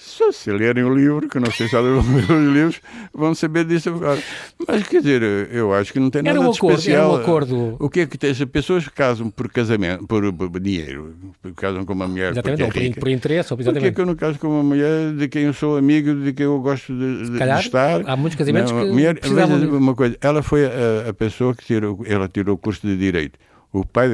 Só 0.00 0.30
se 0.30 0.48
lerem 0.52 0.84
o 0.84 0.94
livro, 0.94 1.28
que 1.28 1.40
não 1.40 1.50
sei 1.50 1.66
se 1.66 1.72
já 1.72 1.80
leram 1.80 1.98
os 1.98 2.06
livros, 2.54 2.80
vão 3.12 3.34
saber 3.34 3.64
disso 3.64 3.88
agora. 3.88 4.22
Mas 4.66 4.86
quer 4.86 5.00
dizer, 5.00 5.22
eu 5.52 5.74
acho 5.74 5.92
que 5.92 5.98
não 5.98 6.08
tem 6.08 6.22
nada 6.22 6.38
um 6.40 6.52
de 6.52 6.56
acordo, 6.56 6.78
especial. 6.78 7.10
Era 7.10 7.18
um 7.18 7.20
acordo. 7.20 7.76
O 7.80 7.90
que 7.90 8.00
é 8.00 8.06
que 8.06 8.16
tem? 8.16 8.30
As 8.30 8.38
pessoas 8.44 8.86
casam 8.86 9.28
por 9.28 9.50
casamento, 9.50 10.06
por, 10.06 10.32
por 10.32 10.60
dinheiro, 10.60 11.16
casam 11.56 11.84
com 11.84 11.94
uma 11.94 12.06
mulher 12.06 12.30
Exatamente, 12.30 12.62
porque 12.64 12.78
é 12.78 12.82
por, 12.82 12.86
rica. 12.88 13.00
por 13.00 13.08
interesse, 13.08 13.48
Por 13.48 13.58
que 13.74 13.86
é 13.86 13.90
que 13.90 14.00
eu 14.00 14.06
não 14.06 14.14
caso 14.14 14.38
com 14.38 14.46
uma 14.46 14.62
mulher 14.62 15.14
de 15.14 15.26
quem 15.26 15.42
eu 15.42 15.52
sou 15.52 15.76
amigo, 15.76 16.14
de 16.14 16.32
quem 16.32 16.46
eu 16.46 16.60
gosto 16.60 16.92
de, 16.96 17.24
de- 17.24 17.30
de 17.32 17.38
calhar, 17.38 17.58
estar? 17.58 18.08
há 18.08 18.16
muitos 18.16 18.38
casamentos 18.38 18.70
Não, 18.70 18.84
que 18.84 18.92
mulher, 18.92 19.18
precisavam 19.18 19.58
uma 19.76 19.96
coisa, 19.96 20.16
ela 20.20 20.44
foi 20.44 20.64
a, 20.64 21.08
a 21.08 21.12
pessoa 21.12 21.52
que 21.56 21.64
tirou, 21.64 22.04
ela 22.06 22.28
tirou 22.28 22.54
o 22.54 22.58
curso 22.58 22.86
de 22.86 22.96
Direito. 22.96 23.36
O 23.72 23.84
pai, 23.84 24.08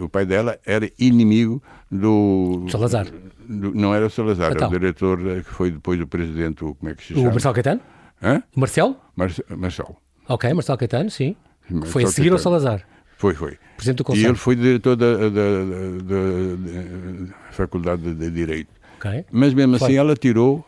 o 0.00 0.08
pai 0.08 0.26
dela 0.26 0.58
era 0.66 0.90
inimigo 0.98 1.62
do... 1.90 2.66
Salazar. 2.70 3.06
Não 3.48 3.94
era 3.94 4.06
o 4.06 4.10
Salazar, 4.10 4.52
Então. 4.52 4.68
era 4.68 4.76
o 4.76 4.78
diretor 4.80 5.18
eh, 5.26 5.36
que 5.40 5.50
foi 5.50 5.70
depois 5.70 6.00
o 6.00 6.06
presidente, 6.06 6.64
o- 6.64 6.74
como 6.74 6.90
é 6.90 6.94
que 6.94 7.04
se 7.04 7.12
O 7.14 7.16
chama? 7.16 7.30
Marcelo 7.30 7.54
Caetano? 7.54 7.80
Hã? 8.22 8.42
O 8.54 8.60
Marcelo? 8.60 8.96
Marce- 9.16 9.44
Marcelo. 9.56 9.96
Ok, 10.28 10.52
Marcelo 10.52 10.78
Caetano, 10.78 11.10
sim. 11.10 11.34
Marcelo 11.70 11.92
foi 11.92 12.04
a 12.04 12.06
seguir 12.08 12.28
ao 12.32 12.36
Caetano. 12.38 12.60
Salazar, 12.60 12.86
Foi, 13.16 13.34
foi. 13.34 13.58
presidente 13.76 13.98
do 13.98 14.02
E 14.02 14.04
Conselho. 14.04 14.28
ele 14.28 14.34
foi 14.36 14.56
diretor 14.56 14.96
da, 14.96 15.16
da- 15.16 15.28
da- 15.28 15.64
da- 16.02 17.26
da 17.26 17.34
Faculdade 17.52 18.02
de- 18.02 18.14
de 18.14 18.30
Direito. 18.30 18.70
Ok. 18.98 19.24
Mas 19.30 19.54
mesmo 19.54 19.78
Foi. 19.78 19.88
assim 19.88 19.96
ela 19.96 20.14
tirou 20.14 20.64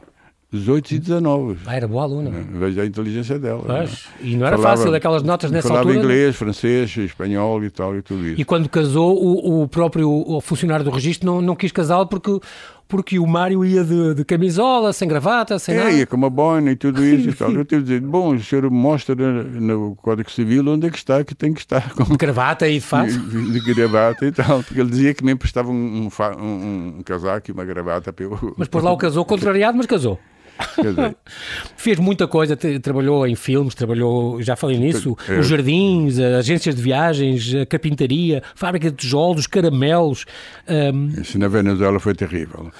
18 0.53 0.91
e 0.93 0.99
19. 0.99 1.59
Ah, 1.65 1.77
era 1.77 1.87
boa 1.87 2.03
aluna. 2.03 2.31
Veja 2.53 2.83
a 2.83 2.87
inteligência 2.87 3.39
dela. 3.39 3.63
Pois. 3.65 4.07
E 4.21 4.35
não 4.37 4.47
era 4.47 4.57
Falava- 4.59 4.77
fácil 4.79 4.95
aquelas 4.95 5.23
notas 5.23 5.51
nessa 5.51 5.69
falava 5.69 5.89
altura. 5.89 6.05
inglês, 6.05 6.35
francês, 6.37 6.97
espanhol 6.97 7.63
e 7.63 7.71
tal 7.71 7.97
e 7.97 8.03
tudo 8.03 8.27
isso. 8.27 8.41
E 8.41 8.45
quando 8.45 8.69
casou, 8.69 9.17
o, 9.17 9.63
o 9.63 9.69
próprio 9.69 10.11
o 10.11 10.41
funcionário 10.41 10.85
do 10.85 10.91
registro 10.91 11.25
não, 11.27 11.41
não 11.41 11.55
quis 11.55 11.71
casá-lo 11.71 12.09
porque, 12.09 12.41
porque 12.89 13.17
o 13.21 13.27
Mário 13.29 13.65
ia 13.65 13.85
de, 13.85 14.15
de 14.15 14.25
camisola, 14.25 14.93
sem 14.93 15.07
gravata, 15.07 15.57
sem 15.61 15.77
nada. 15.77 15.91
É, 15.93 15.99
ia 15.99 16.07
com 16.07 16.17
uma 16.17 16.29
boina 16.29 16.73
e 16.73 16.75
tudo 16.75 16.99
isso 17.07 17.29
e 17.29 17.33
tal. 17.33 17.53
Eu 17.53 17.65
tive 17.65 17.83
de 17.83 17.89
dizer, 17.89 18.01
bom, 18.01 18.35
o 18.35 18.41
senhor 18.43 18.69
mostra 18.71 19.15
no 19.15 19.95
Código 20.03 20.29
Civil 20.33 20.67
onde 20.67 20.89
é 20.89 20.91
que 20.91 20.99
está, 20.99 21.23
que 21.23 21.33
tem 21.33 21.55
que 21.55 21.61
estar 21.61 21.91
com 21.95 22.03
De 22.03 22.17
gravata 22.17 22.69
e 22.69 22.75
de 22.75 22.81
fato. 22.81 23.07
de, 23.17 23.53
de 23.61 23.73
gravata 23.75 24.27
e 24.27 24.33
tal. 24.33 24.65
Porque 24.65 24.81
ele 24.81 24.91
dizia 24.91 25.15
que 25.15 25.25
me 25.25 25.31
emprestava 25.31 25.71
um, 25.71 26.09
um, 26.09 26.43
um- 26.43 26.95
um 26.99 27.03
casaco 27.05 27.49
e 27.49 27.53
uma 27.53 27.65
gravata 27.65 28.13
para 28.13 28.25
eu... 28.25 28.37
Mas 28.59 28.67
depois 28.67 28.83
lá 28.83 28.91
o 28.91 28.97
casou, 28.97 29.25
contrariado, 29.27 29.77
mas 29.79 29.87
casou. 29.87 30.19
Fez 31.77 31.99
muita 31.99 32.27
coisa, 32.29 32.57
trabalhou 32.83 33.27
em 33.27 33.35
filmes, 33.35 33.75
trabalhou, 33.75 34.41
já 34.43 34.57
falei 34.57 34.79
nisso, 34.79 35.17
É. 35.29 35.39
os 35.39 35.47
jardins, 35.49 36.19
as 36.19 36.35
agências 36.35 36.75
de 36.75 36.83
viagens, 36.83 37.55
a 37.55 37.67
carpintaria, 37.67 38.43
fábrica 38.55 38.91
de 38.91 38.97
tijolos, 38.97 39.47
caramelos. 39.47 40.25
hum, 40.69 41.09
Isso 41.21 41.39
na 41.39 41.49
Venezuela 41.49 41.99
foi 42.01 42.15
terrível. 42.15 42.71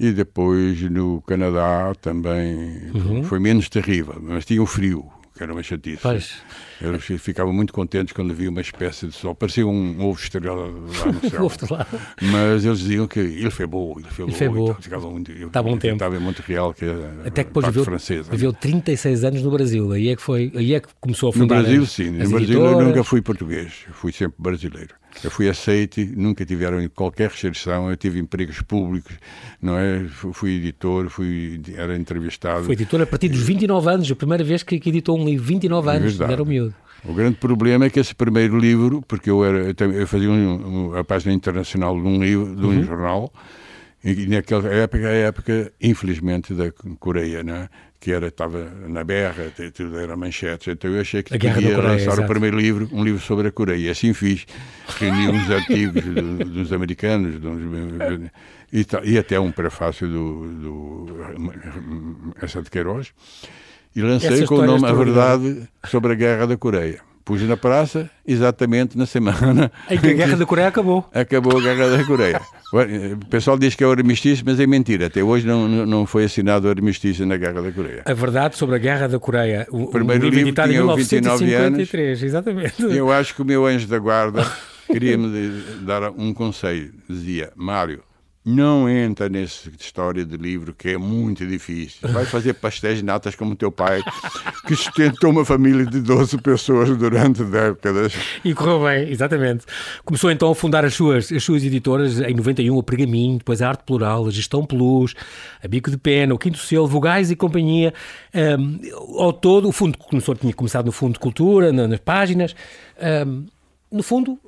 E 0.00 0.12
depois 0.12 0.80
no 0.90 1.20
Canadá 1.22 1.92
também 2.00 2.90
Uhum. 2.94 3.24
foi 3.24 3.38
menos 3.40 3.68
terrível, 3.68 4.16
mas 4.22 4.44
tinha 4.44 4.62
o 4.62 4.66
frio, 4.66 5.04
que 5.38 5.42
era 5.44 5.52
uma 5.52 5.62
chatice. 5.62 6.00
pois, 6.02 6.34
Eles 6.82 7.02
ficavam 7.22 7.52
muito 7.52 7.72
contentes 7.72 8.12
quando 8.12 8.34
via 8.34 8.50
uma 8.50 8.60
espécie 8.60 9.06
de 9.06 9.12
sol. 9.14 9.34
Parecia 9.34 9.66
um 9.66 10.04
ovo 10.06 10.18
estrela 10.20 10.66
lá 10.66 10.68
no 11.12 11.20
céu. 11.30 11.50
Mas 12.20 12.64
eles 12.64 12.78
diziam 12.80 13.06
que 13.06 13.18
ele 13.20 13.50
foi 13.50 13.66
bom, 13.66 13.94
ele 13.98 14.08
foi 14.08 14.26
bom. 14.26 14.32
foi 14.32 14.46
e 14.46 14.50
bom. 14.50 14.74
Ficavam 14.74 15.10
muito, 15.12 15.32
eu, 15.32 15.46
Está 15.46 15.62
bom 15.62 15.76
tempo. 15.78 15.94
Estava 15.94 16.16
em 16.16 16.20
Montreal, 16.20 16.74
que 16.74 16.84
Até 17.24 17.42
que 17.44 17.48
depois 17.50 17.66
viveu, 17.66 17.84
francesa. 17.84 18.30
viveu 18.30 18.52
36 18.52 19.24
anos 19.24 19.42
no 19.42 19.50
Brasil. 19.50 19.92
Aí 19.92 20.08
é 20.10 20.16
que, 20.16 20.22
foi, 20.22 20.52
aí 20.54 20.74
é 20.74 20.80
que 20.80 20.88
começou 21.00 21.28
a 21.28 21.32
No 21.32 21.38
fundar 21.40 21.62
Brasil, 21.62 21.82
as- 21.82 21.90
sim. 21.90 22.20
as 22.20 22.28
No 22.30 22.36
Brasil 22.36 22.64
eu 22.64 22.80
nunca 22.82 23.04
fui 23.04 23.22
português. 23.22 23.84
Eu 23.86 23.94
fui 23.94 24.12
sempre 24.12 24.34
brasileiro. 24.38 24.94
Eu 25.24 25.30
fui 25.30 25.48
aceite, 25.48 26.04
nunca 26.16 26.44
tiveram 26.44 26.86
qualquer 26.94 27.28
restrição. 27.30 27.90
Eu 27.90 27.96
tive 27.96 28.18
empregos 28.20 28.60
públicos, 28.62 29.14
não 29.60 29.76
é? 29.76 30.04
Fui, 30.32 30.56
editor, 30.56 31.08
fui, 31.08 31.60
era 31.76 31.96
entrevistado. 31.96 32.64
Foi 32.64 32.74
editor 32.74 33.00
a 33.02 33.06
partir 33.06 33.28
dos 33.28 33.40
29 33.42 33.90
anos, 33.90 34.10
a 34.10 34.16
primeira 34.16 34.44
vez 34.44 34.62
que, 34.62 34.78
que 34.78 34.88
editou 34.90 35.18
um 35.18 35.24
livro, 35.24 35.44
29 35.44 35.88
É 35.88 35.92
anos, 35.96 36.10
verdade. 36.12 36.32
era 36.32 36.42
o 36.42 36.46
miúdo. 36.46 36.74
O 37.04 37.14
grande 37.14 37.36
problema 37.36 37.84
é 37.86 37.90
que 37.90 38.00
esse 38.00 38.14
primeiro 38.14 38.58
livro, 38.58 39.02
porque 39.06 39.30
eu, 39.30 39.44
era, 39.44 39.72
eu 39.94 40.06
fazia 40.06 40.30
um- 40.30 40.88
um- 40.90 40.96
a 40.96 41.04
página 41.04 41.32
internacional 41.32 41.94
de 42.00 42.06
um 42.06 42.22
livro, 42.22 42.56
de 42.56 42.66
um 42.66 42.70
Uhum. 42.70 42.82
jornal, 42.84 43.32
e, 44.04 44.10
e 44.10 44.26
naquela 44.26 44.68
época, 44.68 45.06
a 45.06 45.12
época, 45.12 45.72
infelizmente, 45.80 46.54
da 46.54 46.70
Coreia, 46.98 47.42
né? 47.42 47.68
Que 48.00 48.12
era, 48.12 48.28
estava 48.28 48.70
na 48.86 49.02
berra, 49.02 49.44
tudo 49.74 49.98
era 49.98 50.16
manchetes, 50.16 50.68
então 50.68 50.88
eu 50.90 51.00
achei 51.00 51.22
que 51.22 51.34
A 51.34 51.38
Coreia, 51.54 51.76
lançar 51.78 51.96
exato. 52.12 52.22
o 52.22 52.26
primeiro 52.26 52.56
livro, 52.56 52.88
um 52.92 53.02
livro 53.02 53.20
sobre 53.20 53.48
a 53.48 53.50
Coreia, 53.52 53.86
e 53.86 53.90
assim 53.90 54.12
fiz, 54.14 54.46
reuni 54.98 55.28
uns 55.28 55.50
artigos 55.50 56.04
do- 56.04 56.44
dos 56.44 56.72
americanos, 56.72 57.40
dos- 57.40 58.30
e, 58.72 58.86
e 59.04 59.18
até 59.18 59.40
um 59.40 59.50
prefácio 59.50 60.06
do, 60.06 60.44
do 61.06 62.34
essa 62.40 62.62
de 62.62 62.70
Queiroz, 62.70 63.12
e 63.96 64.00
lancei 64.02 64.44
com 64.46 64.56
o 64.56 64.64
é 64.64 64.66
nome 64.66 64.86
A. 64.86 64.92
Verdade 64.92 65.68
sobre 65.88 66.12
a 66.12 66.14
Guerra 66.14 66.46
da 66.46 66.56
Coreia. 66.56 67.00
Pus 67.24 67.42
na 67.42 67.56
praça, 67.58 68.08
exatamente 68.26 68.96
na 68.96 69.04
semana 69.04 69.70
Em 69.90 69.98
que 69.98 70.06
a 70.06 70.12
Guerra 70.14 70.36
da 70.36 70.46
Coreia 70.46 70.68
acabou. 70.68 71.06
acabou 71.12 71.58
a 71.58 71.60
Guerra 71.60 71.96
da 71.96 72.04
Coreia. 72.04 72.40
O 72.72 73.26
pessoal 73.26 73.58
diz 73.58 73.74
que 73.74 73.82
é 73.82 73.86
o 73.86 73.90
armistício, 73.90 74.44
mas 74.46 74.60
é 74.60 74.66
mentira. 74.66 75.06
Até 75.06 75.22
hoje 75.22 75.46
não, 75.46 75.66
não- 75.86 76.06
foi 76.06 76.24
assinado 76.24 76.66
o 76.66 76.70
armistício 76.70 77.24
na 77.26 77.36
Guerra 77.36 77.62
da 77.62 77.72
Coreia. 77.72 78.02
A 78.04 78.12
verdade 78.12 78.56
sobre 78.56 78.76
a 78.76 78.78
Guerra 78.78 79.06
da 79.08 79.18
Coreia. 79.18 79.66
O, 79.70 79.86
Primeiro 79.88 80.26
um 80.26 80.30
livro 80.30 80.44
livro 80.46 80.54
tinha 80.54 80.66
29 80.66 81.44
1953, 81.44 82.22
exatamente. 82.22 82.82
Eu 82.82 83.10
acho 83.10 83.34
que 83.34 83.42
o 83.42 83.44
meu 83.44 83.64
anjo 83.66 83.86
da 83.86 83.98
guarda 83.98 84.44
queria-me 84.86 85.62
dar 85.82 86.10
um 86.10 86.34
conselho. 86.34 86.92
Dizia, 87.08 87.50
Mário, 87.56 88.00
não 88.44 88.88
entra 88.88 89.28
nessa 89.28 89.68
história 89.78 90.24
de 90.24 90.36
livro 90.36 90.72
que 90.72 90.90
é 90.90 90.96
muito 90.96 91.46
difícil. 91.46 92.08
Vai 92.08 92.24
fazer 92.24 92.54
pastéis 92.54 92.98
de 92.98 93.04
natas 93.04 93.34
como 93.34 93.54
teu 93.54 93.70
pai, 93.70 94.02
que 94.66 94.74
sustentou 94.74 95.30
uma 95.30 95.44
família 95.44 95.84
de 95.84 96.00
12 96.00 96.38
pessoas 96.38 96.96
durante 96.96 97.44
décadas. 97.44 98.14
E 98.42 98.54
correu 98.54 98.84
bem, 98.84 99.10
exatamente. 99.10 99.66
Começou 100.04 100.30
então 100.30 100.50
a 100.50 100.54
fundar 100.54 100.82
as 100.84 100.94
suas, 100.94 101.30
as 101.30 101.44
suas 101.44 101.62
editoras 101.62 102.20
em 102.20 102.34
91, 102.34 102.78
a 102.78 102.82
Pergaminho, 102.82 103.36
depois 103.38 103.60
a 103.60 103.68
Arte 103.68 103.84
Plural, 103.84 104.26
a 104.26 104.30
Gestão 104.30 104.64
Plus, 104.64 105.14
a 105.62 105.68
Bico 105.68 105.90
de 105.90 105.98
Pena, 105.98 106.32
o 106.32 106.38
Quinto 106.38 106.58
Selo, 106.58 106.86
Vogais 106.86 107.30
e 107.30 107.36
Companhia. 107.36 107.92
Ahm, 108.34 108.78
ao 109.18 109.32
todo, 109.32 109.68
o 109.68 109.72
fundo 109.72 109.98
começou, 109.98 110.34
tinha 110.34 110.54
começado 110.54 110.86
no 110.86 110.92
Fundo 110.92 111.14
de 111.14 111.18
Cultura, 111.18 111.70
na- 111.70 111.86
nas 111.86 112.00
páginas. 112.00 112.54
Ahm, 112.98 113.44
no 113.92 114.02
fundo, 114.02 114.38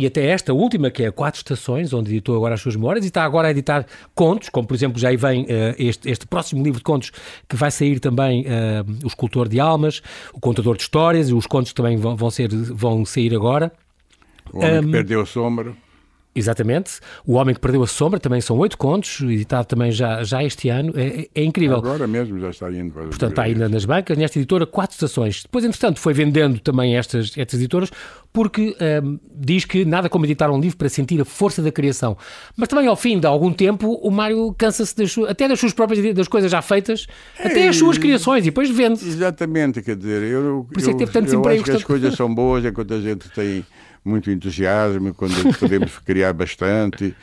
e 0.00 0.06
até 0.06 0.24
esta 0.28 0.54
última, 0.54 0.90
que 0.90 1.02
é 1.02 1.10
Quatro 1.10 1.38
Estações, 1.38 1.92
onde 1.92 2.10
editou 2.10 2.34
agora 2.34 2.54
as 2.54 2.60
suas 2.62 2.74
memórias, 2.74 3.04
e 3.04 3.08
está 3.08 3.22
agora 3.22 3.48
a 3.48 3.50
editar 3.50 3.84
contos, 4.14 4.48
como 4.48 4.66
por 4.66 4.74
exemplo 4.74 4.98
já 4.98 5.10
aí 5.10 5.16
vem 5.16 5.44
eh, 5.46 5.74
este, 5.78 6.08
este 6.10 6.26
próximo 6.26 6.62
livro 6.62 6.78
de 6.78 6.84
contos 6.84 7.12
que 7.46 7.54
vai 7.54 7.70
sair 7.70 8.00
também, 8.00 8.44
eh, 8.46 8.82
O 9.04 9.06
Escultor 9.06 9.46
de 9.46 9.60
Almas, 9.60 10.00
O 10.32 10.40
Contador 10.40 10.76
de 10.76 10.84
Histórias, 10.84 11.28
e 11.28 11.34
os 11.34 11.46
contos 11.46 11.74
também 11.74 11.98
vão, 11.98 12.16
vão, 12.16 12.30
ser, 12.30 12.48
vão 12.48 13.04
sair 13.04 13.34
agora. 13.34 13.70
O 14.50 14.60
homem 14.60 14.78
Um, 14.78 14.82
que 14.84 14.90
perdeu 14.92 15.20
a 15.20 15.26
sombra. 15.26 15.74
Exatamente. 16.34 17.00
O 17.26 17.32
Homem 17.34 17.54
que 17.54 17.60
Perdeu 17.60 17.82
a 17.82 17.86
Sombra 17.86 18.20
também 18.20 18.40
são 18.40 18.56
oito 18.58 18.78
contos, 18.78 19.20
editado 19.20 19.66
também 19.66 19.90
já, 19.90 20.22
já 20.22 20.44
este 20.44 20.68
ano. 20.68 20.92
É, 20.96 21.28
é 21.34 21.42
incrível. 21.44 21.78
Agora 21.78 22.06
mesmo 22.06 22.38
já 22.38 22.50
está 22.50 22.70
indo 22.70 22.92
para 22.92 23.02
as 23.02 23.08
Portanto, 23.08 23.30
está 23.42 23.48
na- 23.58 23.68
nas 23.68 23.84
bancas, 23.84 24.16
nesta 24.16 24.38
editora, 24.38 24.64
quatro 24.64 24.94
estações. 24.94 25.42
Depois, 25.42 25.64
entretanto, 25.64 25.98
foi 25.98 26.14
vendendo 26.14 26.60
também 26.60 26.96
estas, 26.96 27.32
estas 27.36 27.58
editoras, 27.58 27.90
porque 28.32 28.76
hum, 29.02 29.18
diz 29.34 29.64
que 29.64 29.84
nada 29.84 30.08
como 30.08 30.24
editar 30.24 30.50
um 30.52 30.60
livro 30.60 30.76
para 30.76 30.88
sentir 30.88 31.20
a 31.20 31.24
força 31.24 31.60
da 31.62 31.72
criação. 31.72 32.16
Mas 32.56 32.68
também, 32.68 32.86
ao 32.86 32.94
fim 32.94 33.18
de 33.18 33.26
algum 33.26 33.52
tempo, 33.52 33.94
o 33.94 34.10
Mário 34.10 34.54
cansa-se 34.56 34.94
até 35.28 35.48
das 35.48 35.58
suas 35.58 35.72
próprias 35.72 36.14
das 36.14 36.28
coisas 36.28 36.48
já 36.50 36.62
feitas, 36.62 37.08
até 37.38 37.66
as 37.68 37.74
suas 37.76 37.98
criações, 37.98 38.42
e 38.44 38.50
depois 38.50 38.70
vende. 38.70 39.04
Exatamente, 39.04 39.82
quer 39.82 39.96
dizer, 39.96 40.22
eu, 40.22 40.64
Por 40.72 40.78
isso 40.80 40.90
é 40.90 40.92
que 40.92 40.98
teve 41.00 41.10
tantos 41.10 41.32
eu 41.32 41.40
empregos, 41.40 41.62
acho 41.62 41.64
que 41.64 41.70
as 41.72 41.76
tanto- 41.78 41.86
coisas 41.88 42.14
são 42.16 42.32
boas 42.32 42.64
enquanto 42.64 42.94
a 42.94 43.00
gente 43.00 43.28
tem 43.30 43.64
muito 44.04 44.30
entusiasmo, 44.30 45.12
quando 45.14 45.34
podemos 45.58 45.98
criar 46.04 46.32
bastante, 46.32 47.14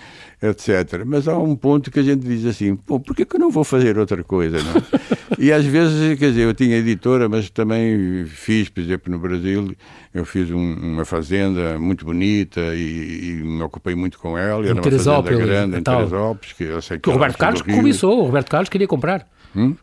etc. 0.42 1.04
Mas 1.06 1.28
há 1.28 1.38
um 1.38 1.56
ponto 1.56 1.90
que 1.90 2.00
a 2.00 2.04
gente 2.04 2.22
diz 2.28 2.46
assim, 2.46 2.76
pô, 2.76 3.00
por 3.00 3.16
que 3.16 3.26
que 3.26 3.36
eu 3.36 3.40
não 3.40 3.50
vou 3.50 3.63
fazer 3.63 3.98
outra 3.98 4.24
coisa, 4.24 4.58
não? 4.58 4.82
E 5.40 5.52
às 5.52 5.66
vezes, 5.66 6.18
quer 6.18 6.30
dizer, 6.30 6.44
eu 6.44 6.54
tinha 6.54 6.78
editora, 6.78 7.30
mas 7.30 7.48
também 7.52 8.26
fiz, 8.26 8.70
por 8.70 8.80
exemplo, 8.82 9.12
no 9.12 9.20
Brasil, 9.20 9.76
eu 10.12 10.26
fiz 10.26 10.50
um- 10.50 10.74
uma 10.74 11.06
fazenda 11.06 11.78
muito 11.78 12.04
bonita 12.06 12.60
e, 12.74 13.40
e 13.42 13.44
me 13.44 13.62
ocupei 13.62 13.94
muito 13.94 14.18
com 14.18 14.36
ela, 14.38 14.63
e 14.66 14.70
era 14.70 14.74
uma 14.76 14.82
fazenda 14.84 15.46
grande 15.46 15.78
em. 15.78 15.84
Teresópolis, 15.84 16.54
que 16.54 16.63
eu 16.63 16.82
sei 16.82 16.98
Que 16.98 17.10
o 17.10 17.12
era 17.12 17.20
Roberto 17.20 17.38
Carlos 17.38 17.62
cobiçou, 17.62 18.20
o 18.22 18.26
Roberto 18.26 18.50
Carlos 18.50 18.70
queria 18.70 18.88
comprar. 18.88 19.28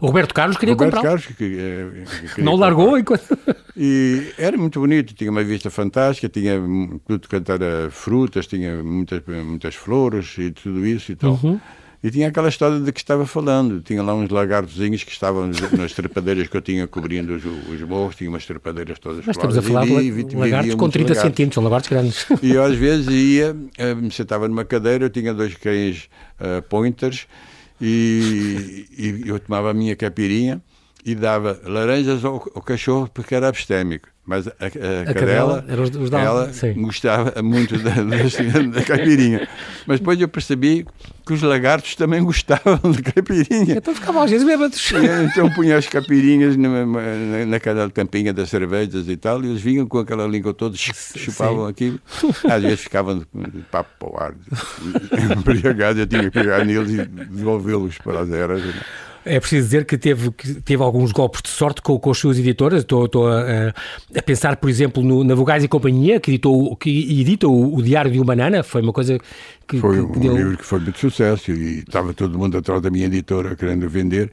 O 0.00 0.06
Roberto 0.06 0.32
Carlos 0.34 0.56
queria 0.56 0.74
Roberto 0.74 0.94
comprar. 0.94 1.08
Carlos, 1.08 1.26
que, 1.26 1.34
que, 1.34 1.50
que 1.50 2.28
queria 2.28 2.44
Não 2.44 2.52
comprar. 2.52 2.66
largou 2.66 2.98
enquanto. 2.98 3.24
E 3.76 4.32
era 4.38 4.56
muito 4.56 4.78
bonito, 4.78 5.14
tinha 5.14 5.28
uma 5.28 5.42
vista 5.42 5.68
fantástica, 5.68 6.28
tinha 6.28 6.60
hum, 6.60 7.00
tudo 7.08 7.26
era 7.50 7.90
frutas, 7.90 8.46
tinha 8.46 8.84
muitas, 8.84 9.20
muitas 9.44 9.74
flores 9.74 10.36
e 10.38 10.52
tudo 10.52 10.86
isso 10.86 11.10
e 11.10 11.16
tal. 11.16 11.32
Uhum. 11.42 11.58
E 12.00 12.08
tinha 12.10 12.28
aquela 12.28 12.48
história 12.50 12.78
de 12.78 12.92
que 12.92 13.00
estava 13.00 13.26
falando. 13.26 13.80
Tinha 13.80 14.00
lá 14.00 14.14
uns 14.14 14.28
lagartozinhos 14.30 15.02
que 15.02 15.10
estavam 15.10 15.48
nas- 15.76 15.92
trepadeiras 15.92 16.46
que 16.46 16.56
eu 16.56 16.60
tinha 16.60 16.86
cobrindo 16.86 17.34
os, 17.34 17.42
os 17.44 17.80
morros, 17.88 18.14
tinha 18.14 18.30
umas 18.30 18.46
trepadeiras 18.46 18.98
todas 19.00 19.26
Nós 19.26 19.34
estamos 19.36 19.56
a 19.58 19.62
falar 19.62 19.86
de 19.86 20.36
lagartos 20.36 20.74
com 20.74 20.80
muitos 20.82 20.92
30 20.92 21.08
lagartos. 21.08 21.22
centímetros, 21.22 21.54
são 21.54 21.64
lagartos 21.64 21.90
grandes. 21.90 22.26
E 22.42 22.52
eu 22.52 22.62
às 22.62 22.76
vezes 22.76 23.08
ia, 23.08 23.56
eh, 23.76 23.94
me 23.94 24.10
sentava 24.12 24.46
numa 24.46 24.64
cadeira, 24.64 25.06
eu 25.06 25.10
tinha 25.10 25.34
dois 25.34 25.54
cães 25.56 26.08
eh, 26.38 26.60
pointers, 26.60 27.26
e, 27.80 28.86
e 28.96 29.28
eu 29.28 29.38
tomava 29.40 29.70
a 29.70 29.74
minha 29.74 29.96
capirinha 29.96 30.62
e 31.04 31.14
dava 31.14 31.60
laranjas 31.64 32.24
ao, 32.24 32.36
ao 32.54 32.62
cachorro 32.62 33.08
porque 33.12 33.34
era 33.34 33.48
abstémico. 33.48 34.13
Mas 34.26 34.48
a, 34.48 34.52
a, 34.52 35.10
a 35.10 35.14
cadela, 35.14 35.62
cadela 35.62 35.82
os, 35.82 35.96
os 35.96 36.12
ela 36.12 36.52
sim. 36.52 36.72
gostava 36.72 37.42
muito 37.42 37.76
da, 37.78 37.90
da, 37.90 38.62
da, 38.72 38.82
caipirinha. 38.82 39.46
Mas 39.86 40.00
depois 40.00 40.18
eu 40.18 40.26
percebi 40.26 40.86
que 41.26 41.34
os 41.34 41.42
lagartos 41.42 41.94
também 41.94 42.22
gostavam 42.24 42.90
de 42.90 43.02
caipirinha. 43.02 43.76
Então 43.76 43.94
ficavam 43.94 44.22
às 44.22 44.30
vezes 44.30 44.46
bêbados. 44.46 44.92
Então 45.30 45.50
punha 45.52 45.76
as 45.76 45.86
caipirinhas 45.86 46.56
na, 46.56 46.86
na, 46.86 47.46
naquela 47.46 47.90
tampinha 47.90 48.32
das 48.32 48.48
cervejas 48.48 49.08
e 49.08 49.16
tal, 49.16 49.44
e 49.44 49.48
eles 49.48 49.60
vinham 49.60 49.86
com 49.86 49.98
aquela 49.98 50.26
língua 50.26 50.54
toda, 50.54 50.74
chupavam 50.74 51.66
sim. 51.66 51.70
aquilo. 51.70 52.00
Às 52.50 52.62
vezes 52.62 52.80
ficavam 52.80 53.18
de, 53.18 53.26
de 53.50 53.62
papo 53.70 53.90
para 53.98 54.08
o 54.08 54.22
ar, 54.22 54.34
embriagados, 55.36 56.00
eu 56.00 56.06
tinha 56.06 56.22
que 56.22 56.30
pegar 56.30 56.64
neles 56.64 56.90
e 56.90 57.04
devolvê-los 57.04 57.98
para 57.98 58.20
as 58.20 58.30
eras. 58.30 58.62
É 59.24 59.40
preciso 59.40 59.62
dizer 59.64 59.84
que 59.86 59.96
teve, 59.96 60.30
que 60.32 60.54
teve 60.60 60.82
alguns 60.82 61.10
golpes 61.10 61.40
de 61.42 61.48
sorte 61.48 61.80
com, 61.80 61.98
com 61.98 62.10
as 62.10 62.18
suas 62.18 62.38
editoras. 62.38 62.80
Estou, 62.80 63.06
estou 63.06 63.26
a, 63.26 63.72
a, 64.14 64.22
pensar, 64.22 64.56
por 64.56 64.68
exemplo, 64.68 65.02
no, 65.02 65.24
na 65.24 65.34
Vogais 65.34 65.64
e 65.64 65.68
Companhia, 65.68 66.20
que, 66.20 66.30
editou, 66.30 66.76
que 66.76 67.20
edita 67.20 67.48
o, 67.48 67.76
o 67.76 67.82
Diário 67.82 68.10
de 68.10 68.18
uma 68.18 68.26
Banana. 68.26 68.62
Foi 68.62 68.82
uma 68.82 68.92
coisa 68.92 69.18
que. 69.66 69.78
Foi 69.78 69.96
que, 69.96 70.18
um 70.18 70.20
deu... 70.20 70.36
livro 70.36 70.58
que 70.58 70.64
foi 70.64 70.80
muito 70.80 70.98
sucesso 70.98 71.52
e 71.52 71.78
estava 71.78 72.12
todo 72.12 72.38
mundo 72.38 72.58
atrás 72.58 72.82
da 72.82 72.90
minha 72.90 73.06
editora 73.06 73.56
querendo 73.56 73.88
vender. 73.88 74.30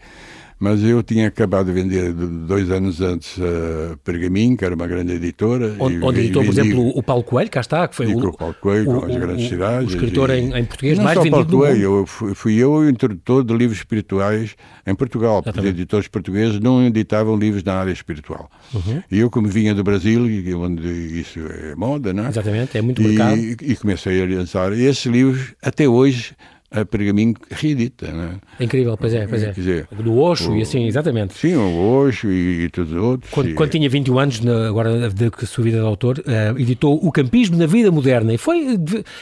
Mas 0.61 0.83
eu 0.83 1.01
tinha 1.01 1.27
acabado 1.27 1.65
de 1.65 1.71
vender 1.73 2.13
dois 2.13 2.69
anos 2.69 3.01
antes 3.01 3.35
a 3.41 3.97
Pergamin, 4.03 4.55
que 4.55 4.63
era 4.63 4.75
uma 4.75 4.85
grande 4.85 5.13
editora. 5.13 5.75
Onde, 5.79 5.95
e, 5.95 6.03
onde 6.03 6.19
editou, 6.19 6.45
por 6.45 6.51
exemplo, 6.51 6.87
o 6.95 7.01
Paulo 7.01 7.23
Coelho, 7.23 7.49
cá 7.49 7.61
está, 7.61 7.87
que 7.87 7.95
foi 7.95 8.05
o, 8.05 8.27
o 8.27 8.37
Paulo 8.37 8.55
Coelho, 8.61 8.91
o, 8.91 8.99
com 8.99 9.05
as 9.07 9.15
grandes 9.17 9.49
cidades. 9.49 9.91
O 9.91 9.95
escritor 9.95 10.29
e, 10.29 10.33
em, 10.33 10.55
em, 10.55 10.63
português 10.63 10.99
não 10.99 11.05
mais 11.05 11.15
só 11.15 11.23
vendido 11.23 11.45
Paulo 11.47 11.57
Coelho, 11.57 11.81
eu 11.81 12.05
fui, 12.05 12.35
fui, 12.35 12.55
eu 12.57 12.73
o 12.73 12.87
introdutor 12.87 13.43
de 13.43 13.57
livros 13.57 13.79
espirituais 13.79 14.55
em 14.85 14.93
Portugal, 14.93 15.41
porque 15.41 15.59
os 15.59 15.65
editores 15.65 16.07
portugueses 16.07 16.59
não 16.59 16.85
editavam 16.85 17.35
livros 17.35 17.63
na 17.63 17.73
área 17.73 17.91
espiritual. 17.91 18.47
Uhum. 18.71 19.01
E 19.09 19.17
eu, 19.17 19.31
como 19.31 19.47
vinha 19.47 19.73
do 19.73 19.83
Brasil, 19.83 20.21
onde 20.59 20.87
isso 20.87 21.39
é 21.39 21.73
moda, 21.73 22.13
não 22.13 22.25
é? 22.25 22.29
Exatamente, 22.29 22.77
é 22.77 22.83
muito 22.83 23.01
mercado. 23.01 23.35
E, 23.35 23.57
e 23.63 23.75
comecei 23.75 24.21
a 24.21 24.27
lançar. 24.27 24.73
E 24.73 24.83
esses 24.83 25.07
livros, 25.07 25.55
até 25.59 25.89
hoje, 25.89 26.35
a 26.71 26.85
Pergaminho 26.85 27.35
reedita. 27.49 28.09
Né? 28.09 28.35
É 28.57 28.63
incrível, 28.63 28.95
pois 28.97 29.13
é, 29.13 29.27
pois 29.27 29.43
é. 29.43 29.51
Dizer, 29.51 29.87
do 29.91 30.17
Osho 30.17 30.53
o, 30.53 30.57
e 30.57 30.61
assim, 30.61 30.85
exatamente. 30.87 31.33
Sim, 31.33 31.55
o 31.55 31.77
Osho 31.77 32.31
e, 32.31 32.63
e 32.63 32.69
todos 32.69 32.93
os 32.93 32.97
outros. 32.97 33.29
Quando, 33.29 33.49
e... 33.49 33.53
quando 33.53 33.69
tinha 33.71 33.89
21 33.89 34.19
anos, 34.19 34.39
na, 34.39 34.69
agora 34.69 35.09
da 35.09 35.45
sua 35.45 35.65
vida 35.65 35.79
de 35.79 35.85
autor, 35.85 36.19
uh, 36.19 36.57
editou 36.57 36.97
O 37.03 37.11
Campismo 37.11 37.57
na 37.57 37.65
Vida 37.65 37.91
Moderna. 37.91 38.33
E 38.33 38.37
foi, 38.37 38.79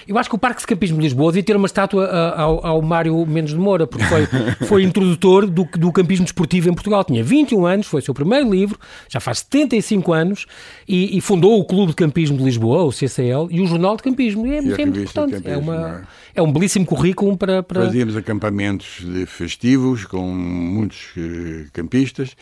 eu 0.08 0.18
acho 0.20 0.30
que 0.30 0.36
o 0.36 0.38
Parque 0.38 0.62
de 0.62 0.68
Campismo 0.68 0.98
de 0.98 1.04
Lisboa 1.04 1.32
devia 1.32 1.44
ter 1.44 1.56
uma 1.56 1.66
estátua 1.66 2.06
uh, 2.06 2.40
ao, 2.40 2.66
ao 2.66 2.82
Mário 2.84 3.26
Mendes 3.26 3.54
de 3.54 3.60
Moura, 3.60 3.88
porque 3.88 4.06
foi, 4.06 4.28
foi 4.68 4.84
introdutor 4.84 5.48
do, 5.48 5.68
do 5.74 5.92
campismo 5.92 6.26
desportivo 6.26 6.70
em 6.70 6.74
Portugal. 6.74 7.04
Tinha 7.04 7.24
21 7.24 7.66
anos, 7.66 7.88
foi 7.88 8.00
o 8.00 8.04
seu 8.04 8.14
primeiro 8.14 8.52
livro, 8.52 8.78
já 9.10 9.20
faz 9.20 9.40
75 9.40 10.14
anos, 10.14 10.46
e, 10.88 11.18
e 11.18 11.22
fundou 11.22 11.60
o 11.60 11.66
Clube 11.66 11.88
de 11.88 11.96
Campismo 11.96 12.38
de 12.38 12.44
Lisboa, 12.44 12.84
o 12.84 12.92
CCL, 12.92 13.48
e 13.50 13.60
o 13.60 13.66
Jornal 13.66 13.98
de 13.98 14.04
Campismo. 14.04 14.46
E 14.46 14.52
é, 14.52 14.62
e 14.62 14.72
é 14.72 14.86
muito 14.86 15.00
importante. 15.00 15.32
Campismo, 15.32 15.50
é 15.50 15.58
uma. 15.58 16.06
É? 16.36 16.40
é 16.40 16.42
um 16.42 16.52
belíssimo 16.52 16.86
currículo 16.86 17.38
para, 17.40 17.64
para... 17.64 17.86
Fazíamos 17.86 18.16
acampamentos 18.16 19.02
festivos 19.28 20.06
com 20.06 20.28
muitos 20.32 21.12
uh, 21.18 21.72
campistas 21.72 22.36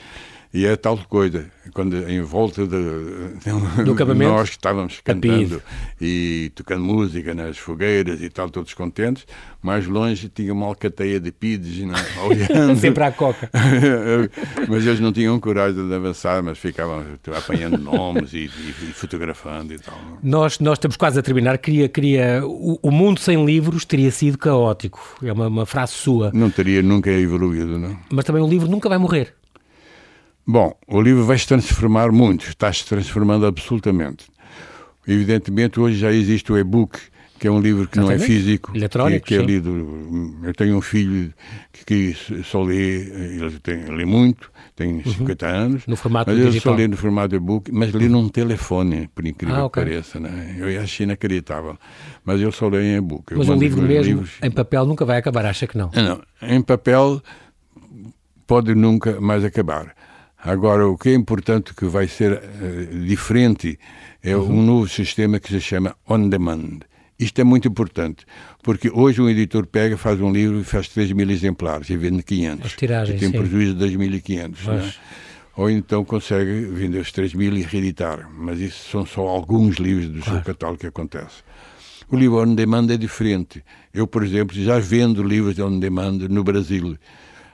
e 0.53 0.65
é 0.65 0.75
tal 0.75 0.97
coisa, 1.09 1.45
quando 1.73 2.09
em 2.09 2.21
volta 2.21 2.65
de, 2.65 3.83
Do 3.83 3.93
de 3.93 4.13
nós 4.13 4.49
que 4.49 4.55
estávamos 4.55 4.99
cantando 5.03 5.61
e 5.99 6.51
tocando 6.55 6.83
música 6.83 7.33
nas 7.33 7.57
fogueiras 7.57 8.21
e 8.21 8.29
tal, 8.29 8.49
todos 8.49 8.73
contentes, 8.73 9.25
mais 9.61 9.85
longe 9.85 10.29
tinha 10.29 10.53
uma 10.53 10.65
alcateia 10.65 11.19
de 11.19 11.31
pides 11.31 11.85
não, 11.85 11.93
olhando. 12.27 12.79
Sempre 12.79 13.03
à 13.03 13.11
coca. 13.11 13.49
mas 14.67 14.85
eles 14.85 14.99
não 14.99 15.11
tinham 15.11 15.39
coragem 15.39 15.87
de 15.87 15.93
avançar, 15.93 16.41
mas 16.41 16.57
ficavam 16.57 17.03
apanhando 17.35 17.77
nomes 17.77 18.33
e, 18.33 18.37
e, 18.37 18.75
e, 18.89 18.93
fotografando 18.93 19.73
e 19.73 19.79
tal. 19.79 19.99
Nós, 20.23 20.59
nós 20.59 20.77
estamos 20.77 20.95
quase 20.95 21.19
a 21.19 21.21
terminar. 21.21 21.57
Queria, 21.57 21.89
queria, 21.89 22.41
o, 22.45 22.79
o 22.81 22.91
mundo 22.91 23.19
sem 23.19 23.45
livros 23.45 23.83
teria 23.83 24.11
sido 24.11 24.37
caótico. 24.37 25.17
É 25.21 25.31
uma, 25.31 25.47
uma 25.47 25.65
frase 25.65 25.93
sua. 25.93 26.31
Não 26.33 26.49
teria 26.49 26.81
nunca 26.81 27.11
evoluído, 27.11 27.77
não. 27.77 27.97
Mas 28.09 28.25
também 28.25 28.41
o 28.41 28.47
livro 28.47 28.69
nunca 28.69 28.87
vai 28.87 28.97
morrer. 28.97 29.33
Bom, 30.47 30.73
o 30.87 31.01
livro 31.01 31.25
vai 31.25 31.37
se 31.37 31.45
transformar 31.45 32.09
muito, 32.09 32.47
está 32.47 32.71
se 32.71 32.85
transformando 32.85 33.45
absolutamente. 33.45 34.27
Evidentemente, 35.05 35.77
hoje 35.77 35.97
já 35.97 36.09
existe 36.09 36.49
o 36.53 36.57
e-book, 36.57 36.97
que 37.37 37.47
é 37.47 37.51
um 37.51 37.59
livro 37.59 37.85
que 37.85 37.99
não 37.99 38.09
é 38.09 38.17
físico, 38.17 38.71
Eletrónico, 38.73 39.25
que, 39.25 39.35
que 39.35 39.41
é 39.41 39.45
lido. 39.45 40.39
Eu 40.41 40.53
tenho 40.53 40.77
um 40.77 40.81
filho 40.81 41.33
que, 41.73 42.13
que 42.13 42.43
só 42.45 42.63
lê, 42.63 42.95
ele 43.35 43.59
tem, 43.61 43.85
lê 43.93 44.05
muito, 44.05 44.49
tem 44.73 44.93
uhum. 44.93 45.11
50 45.11 45.45
anos, 45.45 45.85
no 45.85 45.97
formato 45.97 46.31
mas 46.31 46.39
digital. 46.39 46.53
ele 46.53 46.61
só 46.61 46.81
lê 46.81 46.87
no 46.87 46.95
formato 46.95 47.35
e-book, 47.35 47.69
mas 47.69 47.93
lê 47.93 48.07
num 48.07 48.29
telefone, 48.29 49.09
por 49.13 49.25
incrível 49.25 49.55
ah, 49.55 49.65
okay. 49.65 49.83
que 49.83 49.89
pareça. 49.89 50.17
Né? 50.17 50.55
Eu 50.57 50.81
acho 50.81 51.03
inacreditável. 51.03 51.77
Mas 52.23 52.39
eu 52.39 52.53
só 52.53 52.69
leio 52.69 52.83
em 52.83 52.95
e-book. 52.95 53.35
Mas 53.35 53.49
um 53.49 53.55
livro 53.55 53.81
mesmo, 53.81 54.13
livros... 54.13 54.31
em 54.41 54.51
papel, 54.51 54.85
nunca 54.85 55.03
vai 55.03 55.17
acabar, 55.17 55.45
acha 55.45 55.67
que 55.67 55.77
não? 55.77 55.91
Não, 55.93 56.21
em 56.41 56.61
papel 56.61 57.21
pode 58.47 58.73
nunca 58.73 59.19
mais 59.19 59.43
acabar. 59.43 59.93
Agora, 60.43 60.87
o 60.87 60.97
que 60.97 61.09
é 61.09 61.13
importante 61.13 61.73
que 61.73 61.85
vai 61.85 62.07
ser 62.07 62.33
uh, 62.33 63.05
diferente 63.05 63.79
é 64.23 64.35
uhum. 64.35 64.59
um 64.59 64.65
novo 64.65 64.87
sistema 64.87 65.39
que 65.39 65.49
se 65.49 65.59
chama 65.59 65.95
on 66.07 66.29
demand. 66.29 66.79
Isto 67.19 67.41
é 67.41 67.43
muito 67.43 67.67
importante, 67.67 68.25
porque 68.61 68.91
hoje 68.93 69.19
um 69.19 69.27
editor 69.27 69.65
pega, 69.65 69.97
faz 69.97 70.21
um 70.21 70.31
livro 70.31 70.59
e 70.59 70.63
faz 70.63 70.87
3 70.89 71.11
mil 71.13 71.29
exemplares 71.31 71.89
e 71.89 71.97
vende 71.97 72.21
500. 72.21 72.65
As 72.65 72.73
tiragens, 72.73 73.19
tem 73.19 73.31
sim. 73.31 73.37
prejuízo 73.37 73.73
de 73.73 73.85
2.500. 73.97 74.65
Né? 74.67 74.93
Ou 75.55 75.71
então 75.71 76.05
consegue 76.05 76.65
vender 76.65 76.99
os 76.99 77.11
3 77.11 77.33
mil 77.33 77.51
e 77.57 77.63
reeditar. 77.63 78.29
Mas 78.31 78.59
isso 78.59 78.91
são 78.91 79.03
só 79.03 79.27
alguns 79.27 79.77
livros 79.77 80.07
do 80.09 80.19
claro. 80.19 80.35
seu 80.35 80.45
catálogo 80.45 80.79
que 80.79 80.87
acontece. 80.87 81.41
O 82.09 82.15
livro 82.15 82.39
on 82.39 82.53
demand 82.53 82.87
é 82.91 82.97
diferente. 82.97 83.63
Eu, 83.91 84.05
por 84.05 84.23
exemplo, 84.23 84.55
já 84.55 84.77
vendo 84.77 85.23
livros 85.23 85.55
de 85.55 85.63
on 85.63 85.79
demand 85.79 86.19
no 86.29 86.43
Brasil. 86.43 86.95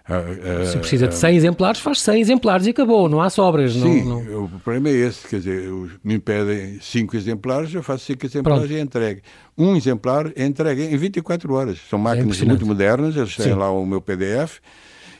Uh, 0.09 0.65
Se 0.65 0.77
precisa 0.77 1.07
de 1.07 1.15
100 1.15 1.35
exemplares, 1.37 1.79
faz 1.79 2.01
100 2.01 2.19
exemplares 2.19 2.67
e 2.67 2.71
acabou, 2.71 3.07
não 3.07 3.21
há 3.21 3.29
sobras. 3.29 3.71
Sim, 3.71 4.03
não, 4.03 4.21
não... 4.21 4.43
o 4.43 4.59
problema 4.59 4.89
é 4.89 5.07
esse, 5.07 5.25
quer 5.25 5.37
dizer, 5.37 5.71
me 6.03 6.19
pedem 6.19 6.77
5 6.81 7.15
exemplares, 7.15 7.73
eu 7.73 7.81
faço 7.81 8.05
5 8.05 8.25
exemplares 8.25 8.63
Pronto. 8.63 8.77
e 8.77 8.81
entregue. 8.81 9.21
Um 9.57 9.77
exemplar 9.77 10.29
é 10.35 10.45
entregue 10.45 10.83
em 10.83 10.97
24 10.97 11.53
horas. 11.53 11.79
São 11.89 11.99
é 11.99 12.01
máquinas 12.01 12.41
é 12.41 12.45
muito 12.45 12.65
modernas, 12.65 13.15
eles 13.15 13.33
têm 13.35 13.45
Sim. 13.45 13.53
lá 13.53 13.71
o 13.71 13.85
meu 13.85 14.01
PDF, 14.01 14.59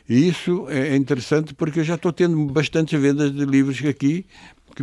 e 0.07 0.27
isso 0.27 0.67
é 0.69 0.97
interessante 0.97 1.53
porque 1.53 1.79
eu 1.79 1.83
já 1.85 1.95
estou 1.95 2.11
tendo 2.11 2.45
bastantes 2.47 2.99
vendas 2.99 3.31
de 3.31 3.45
livros 3.45 3.81
aqui, 3.85 4.25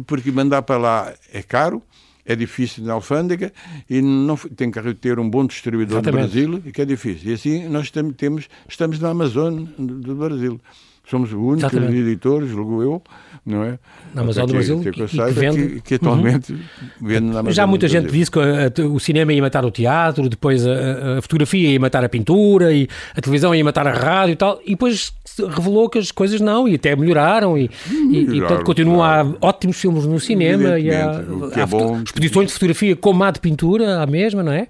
porque 0.06 0.30
mandar 0.30 0.62
para 0.62 0.78
lá 0.78 1.12
é 1.30 1.42
caro, 1.42 1.82
é 2.24 2.36
difícil 2.36 2.84
na 2.84 2.92
alfândega 2.94 3.52
e 3.88 4.00
não 4.00 4.36
tem 4.36 4.70
que 4.70 4.94
ter 4.94 5.18
um 5.18 5.28
bom 5.28 5.46
distribuidor 5.46 5.98
Exatamente. 5.98 6.28
do 6.28 6.48
Brasil, 6.48 6.62
e 6.66 6.72
que 6.72 6.82
é 6.82 6.84
difícil. 6.84 7.30
E 7.30 7.34
assim 7.34 7.68
nós 7.68 7.90
temos, 8.16 8.48
estamos 8.68 8.98
na 8.98 9.10
Amazônia 9.10 9.68
do 9.78 10.14
Brasil. 10.14 10.60
Somos 11.08 11.30
os 11.30 11.34
únicos 11.34 11.64
Exatamente. 11.64 11.98
editores, 11.98 12.48
julgo 12.50 12.82
eu, 12.82 13.02
não 13.44 13.64
é? 13.64 13.78
Na 14.14 14.22
Amazônia 14.22 14.46
do 14.46 14.52
Brasil, 14.52 14.80
que, 14.80 14.92
que, 14.92 15.06
que, 15.06 15.30
vende... 15.32 15.68
que, 15.68 15.80
que 15.80 15.94
atualmente 15.94 16.52
uhum. 16.52 16.58
vende 17.00 17.26
na 17.26 17.30
Amazônia 17.30 17.52
Já 17.52 17.66
muita 17.66 17.88
gente 17.88 18.12
disse 18.12 18.30
que 18.30 18.38
a, 18.38 18.86
o 18.86 19.00
cinema 19.00 19.32
ia 19.32 19.42
matar 19.42 19.64
o 19.64 19.70
teatro, 19.70 20.28
depois 20.28 20.64
a, 20.66 21.18
a, 21.18 21.22
fotografia 21.22 21.70
ia 21.70 21.80
matar 21.80 22.04
a 22.04 22.08
pintura, 22.08 22.72
e 22.72 22.86
a 23.16 23.20
televisão 23.20 23.52
ia 23.54 23.64
matar 23.64 23.86
a 23.88 23.92
rádio 23.92 24.32
e 24.32 24.36
tal, 24.36 24.60
e 24.64 24.70
depois 24.70 25.12
revelou 25.48 25.88
que 25.88 25.98
as 25.98 26.12
coisas 26.12 26.40
não, 26.40 26.68
e 26.68 26.74
até 26.74 26.94
melhoraram, 26.94 27.56
e, 27.56 27.70
melhoraram, 27.90 28.34
e, 28.34 28.40
portanto 28.40 28.64
continuam 28.64 28.98
claro. 28.98 29.38
a 29.40 29.46
ótimos 29.46 29.80
filmes 29.80 30.06
no 30.06 30.20
cinema, 30.20 30.78
e 30.78 30.90
há, 30.90 31.24
é 31.56 31.66
bom, 31.66 32.02
exposições 32.02 32.48
de 32.48 32.52
fotografia 32.52 32.94
como 32.94 33.24
a 33.24 33.30
de 33.30 33.40
pintura, 33.40 34.00
a 34.00 34.06
mesma, 34.06 34.42
não 34.42 34.52
é? 34.52 34.68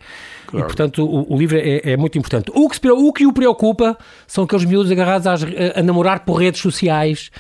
Claro. 0.51 0.65
E, 0.65 0.67
portanto, 0.67 1.05
o, 1.05 1.35
o 1.35 1.39
livro 1.39 1.57
é, 1.57 1.93
é, 1.93 1.97
muito 1.97 2.19
importante. 2.19 2.51
O 2.55 2.69
que, 2.69 2.77
se, 2.77 2.91
o 2.91 3.13
que 3.13 3.27
o 3.27 3.33
preocupa 3.33 3.97
são 4.27 4.45
aqueles 4.45 4.65
miúdos 4.65 4.91
agarrados 4.91 5.27
às, 5.27 5.43
a, 5.43 5.81
a 5.81 5.83
namorar 5.83 6.21
por 6.25 6.35
redes 6.35 6.61
sociais. 6.61 7.31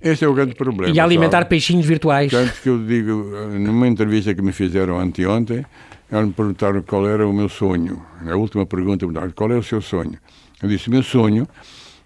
Esse 0.00 0.24
é 0.24 0.28
o 0.28 0.32
grande 0.32 0.54
problema. 0.54 0.94
E 0.94 0.98
a 0.98 1.04
alimentar 1.04 1.38
sabe? 1.38 1.50
peixinhos 1.50 1.84
virtuais. 1.84 2.30
Tanto 2.30 2.54
que 2.62 2.68
eu 2.68 2.78
digo, 2.84 3.12
numa 3.58 3.86
entrevista 3.86 4.34
que 4.34 4.40
me 4.40 4.52
fizeram 4.52 4.98
anteontem, 4.98 5.64
eles 6.10 6.26
me 6.26 6.32
perguntaram 6.32 6.82
qual 6.82 7.06
era 7.06 7.26
o 7.26 7.32
meu 7.32 7.48
sonho. 7.48 8.02
A 8.26 8.36
última 8.36 8.64
pergunta, 8.64 9.06
me 9.06 9.32
qual 9.32 9.52
é 9.52 9.56
o 9.56 9.62
seu 9.62 9.82
sonho? 9.82 10.18
Eu 10.62 10.68
disse, 10.68 10.88
o 10.88 10.90
meu 10.90 11.02
sonho 11.02 11.46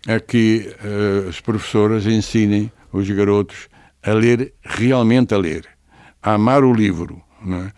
é 0.09 0.19
que 0.19 0.75
uh, 0.85 1.29
as 1.29 1.41
professoras 1.41 2.07
ensinem 2.07 2.73
os 2.93 3.09
garotos 3.09 3.69
a 4.03 4.13
ler, 4.13 4.53
realmente 4.63 5.33
a 5.35 5.39
ler, 5.39 5.67
a 6.23 6.35
amar 6.35 6.65
o 6.65 6.73
livro, 6.73 7.23
não 7.45 7.59
é? 7.59 7.73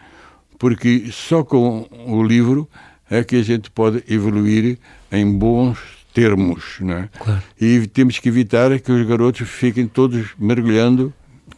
Porque 0.59 1.07
só 1.12 1.43
com 1.45 1.87
o 2.07 2.23
livro 2.23 2.69
é 3.11 3.23
que 3.23 3.37
a 3.37 3.43
gente 3.43 3.71
pode 3.71 4.03
evoluir 4.09 4.79
em 5.12 5.31
bons 5.31 5.79
termos, 6.12 6.77
né? 6.81 7.09
Claro. 7.19 7.43
E 7.61 7.87
temos 7.88 8.19
que 8.19 8.29
evitar 8.29 8.79
que 8.81 8.90
os 8.93 9.07
garotos 9.07 9.49
fiquem 9.49 9.87
todos 9.87 10.29
mergulhando 10.38 11.12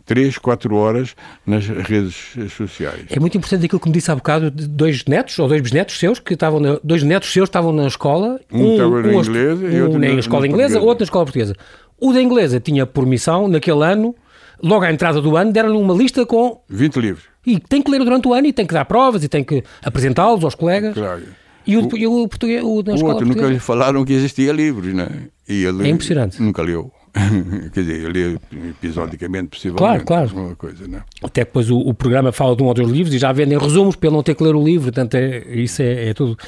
três, 0.04 0.38
quatro 0.38 0.74
horas 0.76 1.14
nas 1.44 1.66
redes 1.66 2.34
sociais. 2.56 3.06
É 3.10 3.18
muito 3.20 3.36
importante 3.36 3.66
aquilo 3.66 3.80
que 3.80 3.88
me 3.88 3.92
disse 3.92 4.10
há 4.10 4.14
bocado, 4.14 4.50
dois 4.50 5.04
netos 5.04 5.38
ou 5.38 5.48
dois 5.48 5.60
bisnetos 5.60 5.98
seus 5.98 6.18
que 6.20 6.34
estavam 6.34 6.60
na, 6.60 6.78
dois 6.82 7.02
netos 7.02 7.32
seus 7.32 7.48
estavam 7.48 7.72
na 7.72 7.86
escola, 7.86 8.40
Um 8.52 8.72
estava 8.72 9.02
na 9.02 9.08
um, 9.08 9.20
inglesa 9.22 9.66
e 9.66 9.80
um 9.80 9.84
outro 9.84 9.98
na 9.98 10.08
na- 10.08 10.14
escola 10.20 10.46
inglesa, 10.46 10.74
portuguesa. 10.74 10.86
outro 10.86 11.00
na 11.00 11.04
escola 11.04 11.24
portuguesa. 11.24 11.56
O 12.00 12.12
da 12.12 12.22
inglesa 12.22 12.60
tinha 12.60 12.86
por 12.86 13.04
missão 13.04 13.48
naquele 13.48 13.82
ano, 13.84 14.14
logo 14.62 14.84
à 14.84 14.92
entrada 14.92 15.20
do 15.20 15.36
ano, 15.36 15.52
deram-lhe 15.52 15.76
uma 15.76 15.94
lista 15.94 16.24
com 16.24 16.62
20 16.68 16.96
livros, 17.00 17.24
e 17.46 17.58
tem 17.60 17.80
que 17.80 17.90
ler 17.90 18.00
durante 18.04 18.26
o 18.28 18.34
ano 18.34 18.46
e 18.48 18.52
tem 18.52 18.66
que 18.66 18.74
dar 18.74 18.84
provas 18.84 19.22
e 19.24 19.28
tem 19.28 19.44
que 19.44 19.62
apresentá-los 19.82 20.44
aos 20.44 20.54
colegas. 20.54 20.94
claro. 20.94 21.22
E 21.68 21.76
o, 21.76 21.96
e 21.96 22.06
o 22.06 22.28
português, 22.28 22.62
o 22.62 22.80
da 22.80 22.92
O 22.92 22.94
escola 22.94 23.14
outro 23.14 23.26
nunca 23.26 23.40
portuguesa? 23.40 23.52
lhe 23.54 23.58
falaram 23.58 24.04
que 24.04 24.12
existia 24.12 24.52
livros, 24.52 24.94
né? 24.94 25.08
E 25.48 25.64
ele 25.64 25.84
É 25.84 25.90
impressionante. 25.90 26.40
Nunca 26.40 26.62
leu. 26.62 26.92
Quer 27.72 27.80
dizer, 27.80 28.04
eu 28.04 28.10
li 28.10 28.38
episodicamente, 28.68 29.48
possivelmente. 29.48 30.04
Claro, 30.04 30.30
claro. 30.30 30.56
Coisa, 30.56 30.86
né? 30.86 31.02
Até 31.24 31.44
depois 31.44 31.68
o, 31.68 31.76
o 31.78 31.92
programa 31.92 32.30
fala 32.30 32.54
de 32.54 32.62
um 32.62 32.66
ou 32.66 32.74
dois 32.74 32.88
livros 32.88 33.12
e 33.12 33.18
já 33.18 33.32
vendem 33.32 33.58
resumos 33.58 33.96
para 33.96 34.08
ele 34.08 34.16
não 34.16 34.22
ter 34.22 34.36
que 34.36 34.44
ler 34.44 34.54
o 34.54 34.62
livro, 34.62 34.92
portanto 34.92 35.14
é, 35.16 35.38
isso 35.56 35.82
é, 35.82 36.10
é 36.10 36.14
tudo, 36.14 36.38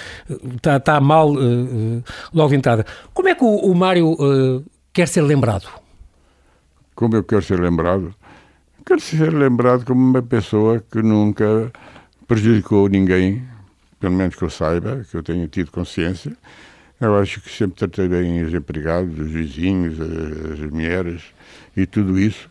está, 0.55 0.77
está 0.77 1.01
mal 1.01 1.33
eh, 1.35 2.01
logo 2.33 2.51
de 2.51 2.55
entrada. 2.57 2.87
Como 3.13 3.29
é 3.29 3.35
que 3.35 3.43
o, 3.43 3.57
o 3.57 3.75
Mário 3.75 4.17
eh, 4.21 4.63
quer 4.93 5.09
ser 5.09 5.23
lembrado? 5.23 5.67
Como 6.95 7.17
eu 7.17 7.25
quero 7.25 7.43
ser 7.43 7.59
lembrado? 7.59 8.15
Quero 8.89 9.03
ser 9.03 9.35
lembrado 9.35 9.85
como 9.85 10.01
uma 10.01 10.23
pessoa 10.23 10.83
que 10.91 11.03
nunca 11.03 11.71
prejudicou 12.27 12.89
ninguém, 12.89 13.47
pelo 14.01 14.15
menos 14.15 14.35
que 14.35 14.43
eu 14.43 14.49
saiba, 14.49 15.05
que 15.11 15.15
eu 15.15 15.23
tenha 15.23 15.47
tido 15.47 15.71
consciência. 15.71 16.35
Eu 16.99 17.15
acho 17.19 17.39
que 17.43 17.51
sempre 17.51 17.77
tratei 17.77 18.09
bem 18.09 18.43
os 18.43 18.55
empregados, 18.55 19.19
os 19.19 19.31
vizinhos, 19.31 20.01
as 20.01 20.71
mulheres 20.71 21.23
e 21.77 21.85
tudo 21.85 22.19
isso. 22.19 22.49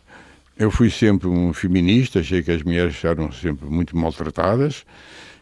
Eu 0.60 0.70
fui 0.70 0.92
sempre 0.92 1.28
um 1.28 1.52
feminista, 1.54 2.20
achei 2.20 2.44
que 2.44 2.52
as 2.52 2.62
mulheres 2.62 3.04
eram 3.04 3.32
sempre 3.32 3.68
muito 3.68 3.98
maltratadas 3.98 4.86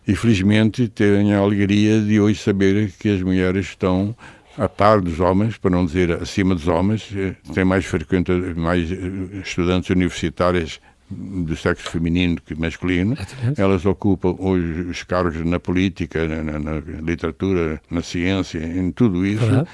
e 0.08 0.16
felizmente 0.16 0.88
tenho 0.88 1.36
a 1.36 1.40
alegria 1.40 2.00
de 2.00 2.22
hoje 2.22 2.40
saber 2.40 2.90
que 2.98 3.10
as 3.10 3.22
mulheres 3.22 3.66
estão 3.66 4.16
a 4.58 4.70
par 4.70 5.02
dos 5.02 5.20
homens, 5.20 5.58
para 5.58 5.72
não 5.72 5.86
dizer 5.86 6.12
acima 6.12 6.56
dos 6.56 6.68
homens, 6.68 7.10
eh, 7.16 7.36
tem 7.54 7.66
mais 7.66 7.86
frequenta, 7.86 8.34
mais 8.56 8.92
eh, 8.92 8.96
estudantes 9.44 9.90
universitárias 9.90 10.80
do 11.10 11.56
sexo 11.56 11.90
feminino 11.90 12.38
que 12.44 12.56
masculino. 12.56 13.16
Elas 13.58 13.86
ocupam 13.86 14.36
hoje 14.40 14.82
os 14.90 15.04
cargos 15.04 15.36
na 15.46 15.60
política, 15.60 16.28
na, 16.28 16.60
na- 16.60 16.80
literatura, 17.02 17.80
na 17.92 18.02
ciência, 18.02 18.58
em 18.60 18.92
tudo 18.92 19.26
isso. 19.26 19.42
Verdade. 19.46 19.68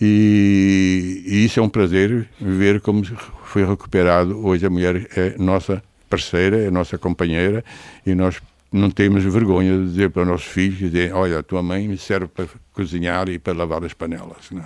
E, 0.00 1.22
e 1.26 1.44
isso 1.44 1.60
é 1.60 1.62
um 1.62 1.68
prazer 1.68 2.28
ver 2.40 2.80
como 2.80 3.02
foi 3.44 3.66
recuperado. 3.66 4.38
Hoje 4.46 4.66
a 4.66 4.70
mulher 4.70 5.06
é 5.16 5.34
nossa 5.38 5.82
parceira, 6.08 6.56
é 6.58 6.70
nossa 6.70 6.98
companheira 6.98 7.64
e 8.06 8.14
nós 8.14 8.40
não 8.72 8.90
temos 8.90 9.24
vergonha 9.24 9.76
de 9.78 9.84
dizer 9.86 10.10
para 10.10 10.22
os 10.22 10.28
nossos 10.28 10.46
filhos, 10.46 10.78
dizer, 10.78 11.12
olha, 11.12 11.38
a 11.40 11.42
tua 11.42 11.62
mãe 11.62 11.86
me 11.88 11.98
serve 11.98 12.28
para 12.28 12.46
cozinhar 12.72 13.28
e 13.28 13.38
para 13.38 13.52
lavar 13.52 13.84
as 13.84 13.92
panelas. 13.92 14.50
Não, 14.50 14.64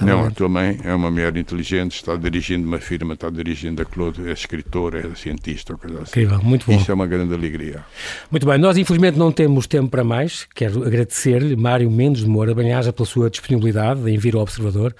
não 0.00 0.24
a 0.24 0.30
tua 0.30 0.48
mãe 0.48 0.78
é 0.82 0.94
uma 0.94 1.10
mulher 1.10 1.36
inteligente, 1.36 1.96
está 1.96 2.16
dirigindo 2.16 2.66
uma 2.66 2.78
firma, 2.78 3.14
está 3.14 3.30
dirigindo 3.30 3.82
a 3.82 3.84
Claude, 3.84 4.28
é 4.28 4.32
escritora, 4.32 5.06
é 5.06 5.14
cientista, 5.14 5.76
coisa 5.76 6.02
assim. 6.02 6.20
Incrível, 6.20 6.42
muito 6.42 6.66
bom. 6.66 6.76
Isso 6.76 6.90
é 6.90 6.94
uma 6.94 7.06
grande 7.06 7.34
alegria. 7.34 7.84
Muito 8.30 8.46
bem, 8.46 8.58
nós 8.58 8.76
infelizmente 8.76 9.18
não 9.18 9.30
temos 9.30 9.66
tempo 9.66 9.88
para 9.88 10.04
mais. 10.04 10.46
Quero 10.54 10.84
agradecer-lhe, 10.84 11.56
Mário 11.56 11.90
Mendes 11.90 12.22
de 12.22 12.28
Moura, 12.28 12.54
bem-aja 12.54 12.92
pela 12.92 13.06
sua 13.06 13.30
disponibilidade 13.30 14.08
em 14.10 14.18
vir 14.18 14.34
ao 14.34 14.42
Observador. 14.42 14.94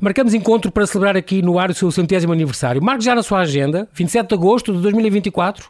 Marcamos 0.00 0.32
encontro 0.32 0.70
para 0.70 0.86
celebrar 0.86 1.16
aqui 1.16 1.42
no 1.42 1.58
ar 1.58 1.70
o 1.70 1.74
seu 1.74 1.90
centésimo 1.90 2.32
aniversário. 2.32 2.80
Marque 2.80 3.02
já 3.04 3.14
na 3.16 3.22
sua 3.22 3.40
agenda, 3.40 3.88
27 3.92 4.28
de 4.28 4.34
agosto 4.34 4.72
de 4.72 4.80
2024, 4.80 5.68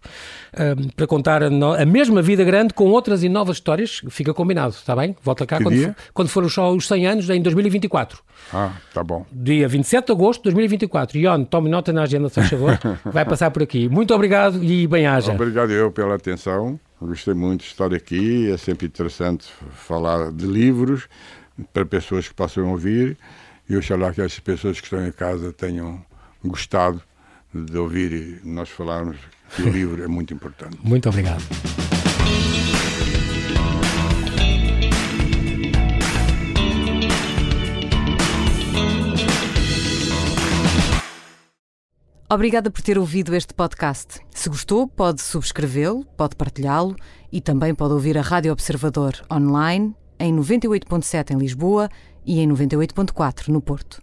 ahm, 0.55 0.89
para 0.95 1.07
contar 1.07 1.43
a, 1.43 1.49
no- 1.49 1.73
a 1.73 1.85
mesma 1.87 2.21
vida 2.21 2.45
grande 2.45 2.75
com 2.75 2.85
outras 2.91 3.23
e 3.25 3.29
novas 3.29 3.57
histórias. 3.57 4.03
Fica 4.11 4.35
combinado, 4.35 4.75
está 4.75 4.95
bem? 4.95 5.17
Volta 5.23 5.47
cá 5.47 5.59
quando, 5.63 5.77
for, 5.83 5.95
quando 6.13 6.29
for 6.29 6.45
os, 6.45 6.53
só 6.53 6.71
os 6.75 6.87
100 6.87 7.07
anos, 7.07 7.31
em 7.31 7.41
2024. 7.41 8.19
Ah, 8.53 8.73
tá 8.93 9.03
bom. 9.03 9.25
Dia 9.33 9.67
27 9.67 10.07
de 10.07 10.13
agosto 10.13 10.41
de 10.43 10.51
2024. 10.51 11.17
Ion, 11.19 11.45
tome 11.45 11.71
nota 11.71 11.91
na 11.93 12.03
agenda, 12.03 12.29
se 12.29 12.43
favor. 12.43 12.79
Vai 13.11 13.25
passar 13.25 13.51
por 13.51 13.63
aqui. 13.63 13.89
Muito 13.89 14.15
obrigado 14.15 14.63
e 14.63 14.87
bem-aja. 14.87 15.33
Obrigado 15.33 15.73
eu 15.73 15.91
pela 15.91 16.15
atenção. 16.17 16.79
Gostei 17.01 17.33
muito 17.33 17.61
de 17.63 17.69
estar 17.69 17.95
aqui. 17.95 18.51
É 18.51 18.57
sempre 18.59 18.87
interessante 18.89 19.47
falar 19.73 20.31
de 20.33 20.45
livros 20.47 21.09
para 21.73 21.87
pessoas 21.87 22.29
que 22.29 22.35
possam 22.35 22.71
ouvir. 22.71 23.17
E 23.69 23.77
oxalá 23.77 24.13
que 24.13 24.23
as 24.23 24.39
pessoas 24.39 24.81
que 24.81 24.87
estão 24.87 25.07
em 25.07 25.13
casa 25.13 25.53
tenham 25.53 26.03
gostado 26.43 27.03
de 27.53 27.77
ouvir 27.77 28.41
nós 28.43 28.69
falarmos 28.71 29.19
que 29.55 29.63
o 29.63 29.69
livro 29.69 30.03
é 30.03 30.09
muito 30.09 30.33
importante. 30.33 30.79
Muito 30.83 31.09
obrigado. 31.09 31.43
Obrigada 42.31 42.71
por 42.71 42.83
ter 42.83 42.99
ouvido 42.99 43.35
este 43.35 43.55
podcast. 43.55 44.21
Se 44.31 44.49
gostou, 44.51 44.87
pode 44.87 45.23
subscrevê-lo, 45.23 46.05
pode 46.17 46.37
partilhá-lo 46.37 46.95
e 47.33 47.41
também 47.41 47.75
pode 47.75 47.95
ouvir 47.95 48.19
a 48.19 48.23
Rádio 48.23 48.53
Observador 48.53 49.15
online 49.33 49.95
em 50.19 50.35
98.7 50.35 51.31
em 51.31 51.39
Lisboa 51.39 51.89
e 52.29 52.41
em 52.41 52.49
98.4 52.49 53.49
no 53.49 53.63
Porto. 53.63 54.03